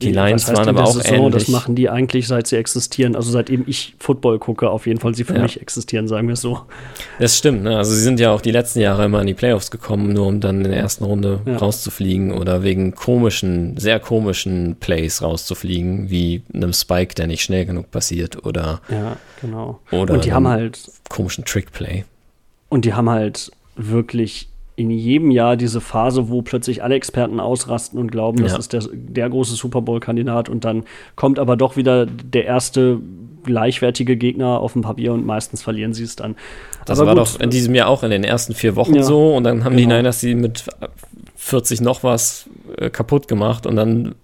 [0.00, 1.32] Die Lions heißt, waren aber auch Saison, ähnlich.
[1.32, 3.16] Das machen die eigentlich, seit sie existieren.
[3.16, 5.42] Also seitdem ich Football gucke, auf jeden Fall sie für ja.
[5.42, 6.60] mich existieren, sagen wir es so.
[7.18, 7.64] Das stimmt.
[7.64, 7.76] Ne?
[7.76, 10.40] Also sie sind ja auch die letzten Jahre immer in die Playoffs gekommen, nur um
[10.40, 11.56] dann in der ersten Runde ja.
[11.56, 17.90] rauszufliegen oder wegen komischen, sehr komischen Plays rauszufliegen, wie einem Spike, der nicht schnell genug
[17.90, 18.80] passiert oder.
[18.88, 19.80] Ja, genau.
[19.90, 20.78] Oder und die haben halt
[21.08, 22.04] komischen Trickplay.
[22.68, 24.48] Und die haben halt wirklich
[24.78, 28.84] in jedem Jahr diese Phase, wo plötzlich alle Experten ausrasten und glauben, das ist der,
[28.92, 30.84] der große Super Bowl-Kandidat und dann
[31.16, 33.00] kommt aber doch wieder der erste
[33.42, 36.36] gleichwertige Gegner auf dem Papier und meistens verlieren sie es dann.
[36.86, 37.34] Das aber war gut.
[37.34, 39.76] doch in diesem Jahr auch in den ersten vier Wochen ja, so und dann haben
[39.76, 39.90] genau.
[39.90, 40.64] die Niners sie mit
[41.34, 44.14] 40 noch was äh, kaputt gemacht und dann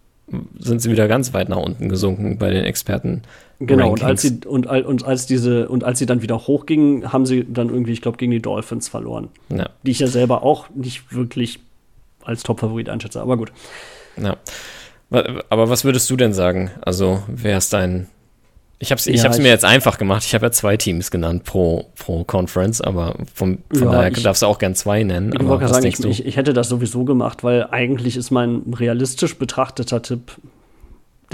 [0.59, 3.23] sind sie wieder ganz weit nach unten gesunken bei den Experten
[3.61, 7.25] Genau, und als sie und, und als diese und als sie dann wieder hochgingen, haben
[7.25, 9.29] sie dann irgendwie, ich glaube, gegen die Dolphins verloren.
[9.49, 9.71] Ja.
[9.85, 11.61] Die ich ja selber auch nicht wirklich
[12.25, 13.53] als Top-Favorit einschätze, aber gut.
[14.21, 14.37] Ja.
[15.51, 16.71] Aber was würdest du denn sagen?
[16.81, 18.09] Also, wer ist dein.
[18.81, 20.25] Ich habe es ja, mir jetzt einfach gemacht.
[20.27, 24.23] Ich habe ja zwei Teams genannt pro, pro Conference, aber vom, von ja, daher ich,
[24.23, 25.33] darfst du auch gern zwei nennen.
[25.33, 29.39] Ich wollte sagen, ich, ich, ich hätte das sowieso gemacht, weil eigentlich ist mein realistisch
[29.39, 30.33] betrachteter Tipp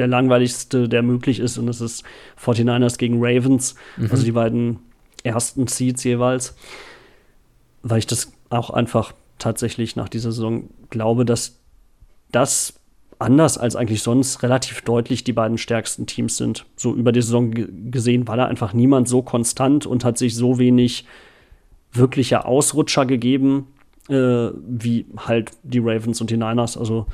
[0.00, 1.58] der langweiligste, der möglich ist.
[1.58, 2.04] Und es ist
[2.42, 4.08] 49ers gegen Ravens, mhm.
[4.10, 4.78] also die beiden
[5.22, 6.56] ersten Seeds jeweils.
[7.82, 11.58] Weil ich das auch einfach tatsächlich nach dieser Saison glaube, dass
[12.32, 12.74] das
[13.18, 16.64] anders als eigentlich sonst relativ deutlich die beiden stärksten Teams sind.
[16.76, 17.52] So über die Saison
[17.90, 21.04] gesehen war da einfach niemand so konstant und hat sich so wenig
[21.92, 23.66] wirkliche Ausrutscher gegeben,
[24.08, 26.78] äh, wie halt die Ravens und die Niners.
[26.78, 27.06] Also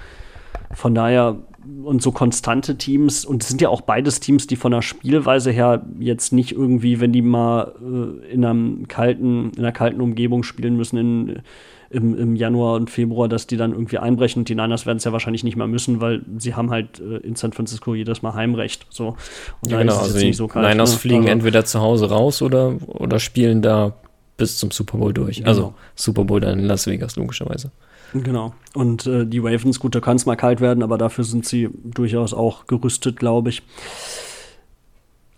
[0.73, 1.37] von daher
[1.83, 5.51] und so konstante Teams und es sind ja auch beides Teams, die von der Spielweise
[5.51, 10.43] her jetzt nicht irgendwie, wenn die mal äh, in einem kalten, in einer kalten Umgebung
[10.45, 11.43] spielen müssen, in
[11.91, 14.41] im, im Januar und Februar, dass die dann irgendwie einbrechen.
[14.41, 17.19] Und die Niners werden es ja wahrscheinlich nicht mehr müssen, weil sie haben halt äh,
[17.19, 18.87] in San Francisco jedes Mal Heimrecht.
[18.91, 19.17] So.
[19.61, 20.99] Und ja, genau, also die so kalt, Niners ne?
[20.99, 23.95] fliegen also, entweder zu Hause raus oder, oder spielen da
[24.37, 25.39] bis zum Super Bowl durch.
[25.39, 25.49] Genau.
[25.49, 27.71] Also Super Bowl dann in Las Vegas, logischerweise.
[28.13, 28.55] Genau.
[28.75, 31.69] Und äh, die Ravens, gut, da kann es mal kalt werden, aber dafür sind sie
[31.85, 33.63] durchaus auch gerüstet, glaube ich.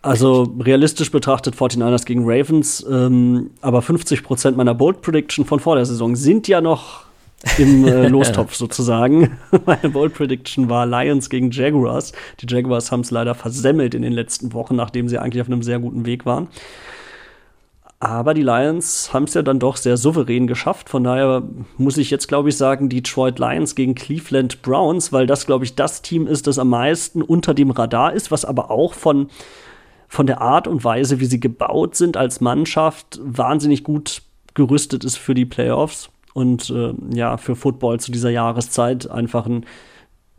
[0.01, 5.87] Also realistisch betrachtet 49ers gegen Ravens, ähm, aber 50% meiner Bold Prediction von vor der
[5.87, 7.05] Saison sind ja noch
[7.59, 9.39] im äh, Lostopf sozusagen.
[9.67, 12.13] Meine Bold Prediction war Lions gegen Jaguars.
[12.41, 15.63] Die Jaguars haben es leider versemmelt in den letzten Wochen, nachdem sie eigentlich auf einem
[15.63, 16.49] sehr guten Weg waren.
[18.01, 20.89] Aber die Lions haben es ja dann doch sehr souverän geschafft.
[20.89, 21.43] Von daher
[21.79, 25.75] muss ich jetzt, glaube ich, sagen, Detroit Lions gegen Cleveland Browns, weil das, glaube ich,
[25.75, 29.29] das Team ist, das am meisten unter dem Radar ist, was aber auch von
[30.09, 34.23] von der Art und Weise, wie sie gebaut sind als Mannschaft, wahnsinnig gut
[34.55, 39.67] gerüstet ist für die Playoffs und äh, ja, für Football zu dieser Jahreszeit einfach ein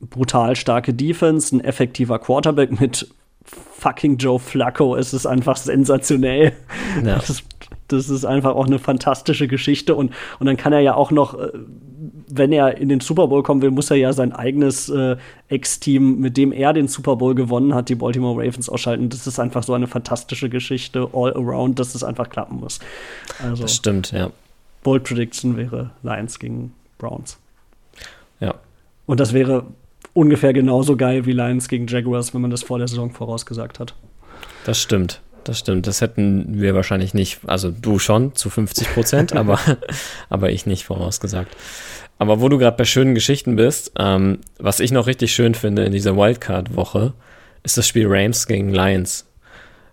[0.02, 3.10] brutal starke Defense, ein effektiver Quarterback mit
[3.50, 4.96] fucking Joe Flacco.
[4.96, 6.54] Es ist einfach sensationell.
[7.04, 7.16] Ja.
[7.16, 7.44] Das,
[7.88, 11.40] das, ist einfach auch eine fantastische Geschichte und, und dann kann er ja auch noch
[11.40, 11.52] äh,
[12.30, 15.18] wenn er in den Super Bowl kommen will, muss er ja sein eigenes äh,
[15.50, 19.10] Ex-Team, mit dem er den Super Bowl gewonnen hat, die Baltimore Ravens ausschalten.
[19.10, 22.80] Das ist einfach so eine fantastische Geschichte all around, dass es einfach klappen muss.
[23.42, 24.32] Also, das stimmt, ja.
[24.84, 27.38] Bold Prediction wäre Lions gegen Browns.
[28.40, 28.56] Ja.
[29.06, 29.66] Und das wäre
[30.20, 33.96] ungefähr genauso geil wie Lions gegen Jaguars, wenn man das vor der Saison vorausgesagt hat.
[34.66, 35.22] Das stimmt.
[35.46, 35.88] Das stimmt.
[35.88, 39.60] Das hätten wir wahrscheinlich nicht, also du schon zu 50 Prozent, aber,
[40.30, 41.56] aber ich nicht vorausgesagt.
[42.18, 45.86] Aber wo du gerade bei schönen Geschichten bist, ähm, was ich noch richtig schön finde
[45.86, 47.14] in dieser Wildcard-Woche,
[47.64, 49.26] ist das Spiel Rams gegen Lions.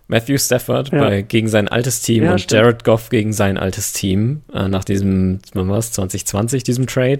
[0.09, 0.99] Matthew Stafford ja.
[0.99, 2.61] bei, gegen sein altes Team ja, und stimmt.
[2.61, 7.19] Jared Goff gegen sein altes Team äh, nach diesem, wann war es, 2020, diesem Trade.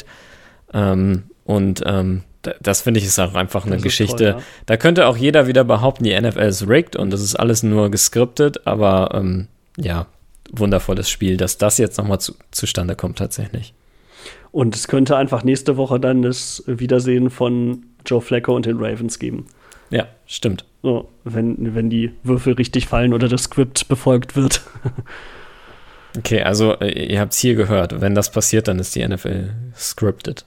[0.74, 2.24] Ähm, und ähm,
[2.62, 4.32] das finde ich ist auch einfach eine Geschichte.
[4.32, 4.46] Toll, ja.
[4.66, 7.90] Da könnte auch jeder wieder behaupten, die NFL ist rigged und das ist alles nur
[7.92, 10.08] geskriptet, aber ähm, ja,
[10.52, 13.74] wundervolles Spiel, dass das jetzt nochmal zu, zustande kommt tatsächlich.
[14.52, 19.20] Und es könnte einfach nächste Woche dann das Wiedersehen von Joe Flacco und den Ravens
[19.20, 19.46] geben.
[19.90, 20.66] Ja, stimmt.
[20.84, 24.62] So, wenn, wenn die Würfel richtig fallen oder das Skript befolgt wird.
[26.18, 28.02] okay, also äh, ihr habt es hier gehört.
[28.02, 30.46] Wenn das passiert, dann ist die NFL scripted.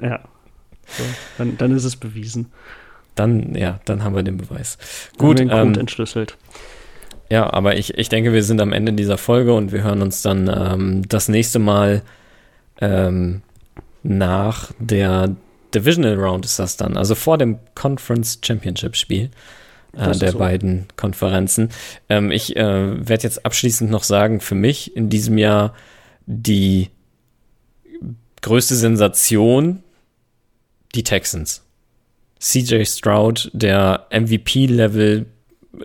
[0.00, 0.20] Ja.
[0.96, 1.04] So,
[1.38, 2.52] dann, dann ist es bewiesen.
[3.14, 4.78] Dann, ja, dann haben wir den Beweis.
[5.18, 5.38] Gut.
[5.38, 6.36] Den ähm, entschlüsselt.
[7.30, 10.22] Ja, aber ich, ich denke, wir sind am Ende dieser Folge und wir hören uns
[10.22, 12.02] dann ähm, das nächste Mal
[12.80, 13.42] ähm,
[14.02, 15.34] nach der
[15.74, 19.30] Divisional Round ist das dann, also vor dem Conference Championship Spiel
[19.96, 20.38] äh, der so.
[20.38, 21.70] beiden Konferenzen.
[22.08, 25.74] Ähm, ich äh, werde jetzt abschließend noch sagen, für mich in diesem Jahr
[26.26, 26.90] die
[28.42, 29.83] größte Sensation
[30.94, 31.62] die Texans.
[32.40, 35.26] CJ Stroud, der MVP-Level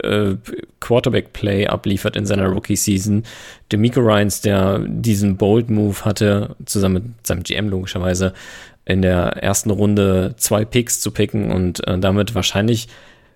[0.03, 0.36] äh,
[0.80, 3.24] Quarterback-Play abliefert in seiner Rookie-Season.
[3.72, 8.34] Demico Ryans, der diesen Bold-Move hatte, zusammen mit seinem GM logischerweise,
[8.86, 12.88] in der ersten Runde zwei Picks zu picken und äh, damit wahrscheinlich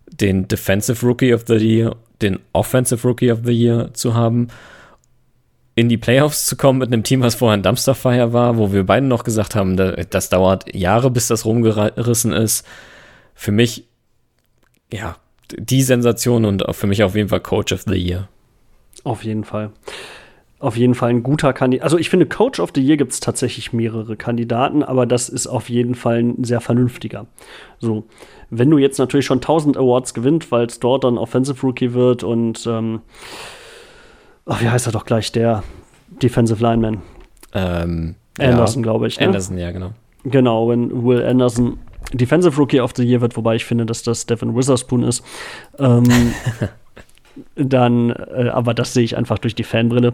[0.07, 4.47] den Defensive Rookie of the Year, den Offensive Rookie of the Year zu haben,
[5.75, 8.85] in die Playoffs zu kommen mit einem Team, was vorher ein Dumpsterfire war, wo wir
[8.85, 12.65] beide noch gesagt haben, das dauert Jahre, bis das rumgerissen ist.
[13.33, 13.87] Für mich,
[14.91, 15.15] ja,
[15.57, 18.27] die Sensation und für mich auf jeden Fall Coach of the Year.
[19.03, 19.71] Auf jeden Fall.
[20.59, 21.83] auf jeden Fall ein guter Kandidat.
[21.83, 25.45] Also ich finde, Coach of the Year gibt es tatsächlich mehrere Kandidaten, aber das ist
[25.45, 27.25] auf jeden Fall ein sehr vernünftiger.
[27.79, 28.05] So,
[28.49, 32.23] wenn du jetzt natürlich schon 1000 Awards gewinnt, weil es dort dann Offensive Rookie wird
[32.23, 33.01] und ähm,
[34.45, 35.63] oh, wie heißt er doch gleich, der
[36.21, 37.01] Defensive Lineman?
[37.53, 38.83] Ähm, Anderson, ja.
[38.83, 39.19] glaube ich.
[39.19, 39.27] Ne?
[39.27, 39.91] Anderson, ja, genau.
[40.23, 41.79] Genau, wenn Will Anderson
[42.13, 45.23] Defensive Rookie of the Year wird, wobei ich finde, dass das Devin Witherspoon ist.
[45.79, 46.03] Ähm,
[47.55, 50.13] dann, äh, aber das sehe ich einfach durch die Fanbrille.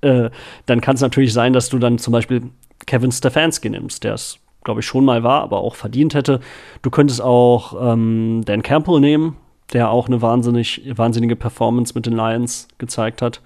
[0.00, 0.30] Äh,
[0.66, 2.42] dann kann es natürlich sein, dass du dann zum Beispiel
[2.86, 6.40] Kevin Stefanski nimmst, der es, glaube ich, schon mal war, aber auch verdient hätte.
[6.82, 9.36] Du könntest auch ähm, Dan Campbell nehmen,
[9.72, 13.40] der auch eine wahnsinnig, wahnsinnige Performance mit den Lions gezeigt hat.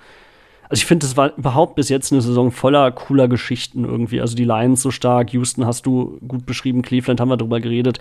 [0.69, 4.23] Also ich finde, es war überhaupt bis jetzt eine Saison voller cooler Geschichten irgendwie.
[4.23, 7.99] Also die Lions so stark, Houston hast du gut beschrieben, Cleveland haben wir drüber geredet.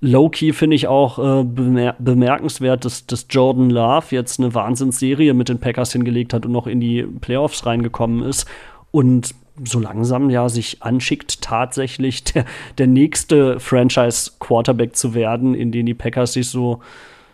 [0.00, 5.48] Low-key finde ich auch äh, bemer bemerkenswert, dass, dass Jordan Love jetzt eine Wahnsinnsserie mit
[5.48, 8.46] den Packers hingelegt hat und noch in die Playoffs reingekommen ist.
[8.90, 12.44] Und so langsam ja sich anschickt, tatsächlich der,
[12.78, 16.80] der nächste Franchise-Quarterback zu werden, in den die Packers sich so,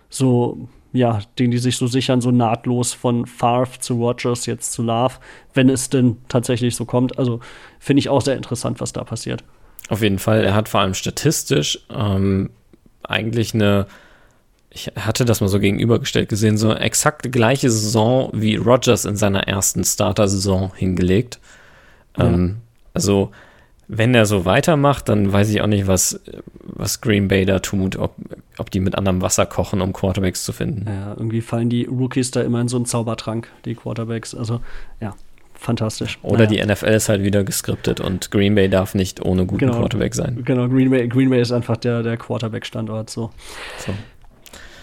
[0.09, 4.82] so ja, den die sich so sichern, so nahtlos von Favre zu Rogers, jetzt zu
[4.84, 5.14] Love,
[5.52, 7.18] wenn es denn tatsächlich so kommt.
[7.18, 7.40] Also
[7.80, 9.42] finde ich auch sehr interessant, was da passiert.
[9.88, 10.44] Auf jeden Fall.
[10.44, 12.50] Er hat vor allem statistisch ähm,
[13.02, 13.86] eigentlich eine,
[14.70, 19.48] ich hatte das mal so gegenübergestellt gesehen, so exakt gleiche Saison wie Rogers in seiner
[19.48, 21.40] ersten Starter-Saison hingelegt.
[22.16, 22.26] Ja.
[22.26, 22.59] Ähm,
[22.94, 23.32] also
[23.89, 26.20] wenn er so weitermacht, dann weiß ich auch nicht, was,
[26.62, 28.14] was Green Bay da tut, ob,
[28.59, 30.87] ob die mit anderem Wasser kochen, um Quarterbacks zu finden.
[30.87, 34.35] Ja, irgendwie fallen die Rookies da immer in so einen Zaubertrank, die Quarterbacks.
[34.35, 34.61] Also,
[35.01, 35.14] ja,
[35.55, 36.18] fantastisch.
[36.22, 36.64] Oder naja.
[36.64, 40.14] die NFL ist halt wieder geskriptet und Green Bay darf nicht ohne guten genau, Quarterback
[40.14, 40.43] sein.
[40.45, 43.11] Genau, Green Bay, Green Bay ist einfach der, der Quarterback-Standort.
[43.11, 43.30] So.
[43.78, 43.93] so.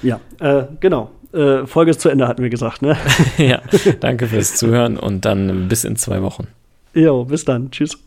[0.04, 1.12] Ja, äh, genau.
[1.34, 2.97] Äh, Folge ist zu Ende, hatten wir gesagt, ne?
[3.38, 3.62] ja,
[3.99, 6.47] danke fürs Zuhören und dann bis in zwei Wochen.
[6.93, 7.72] Jo, bis dann.
[7.72, 7.97] Tschüss.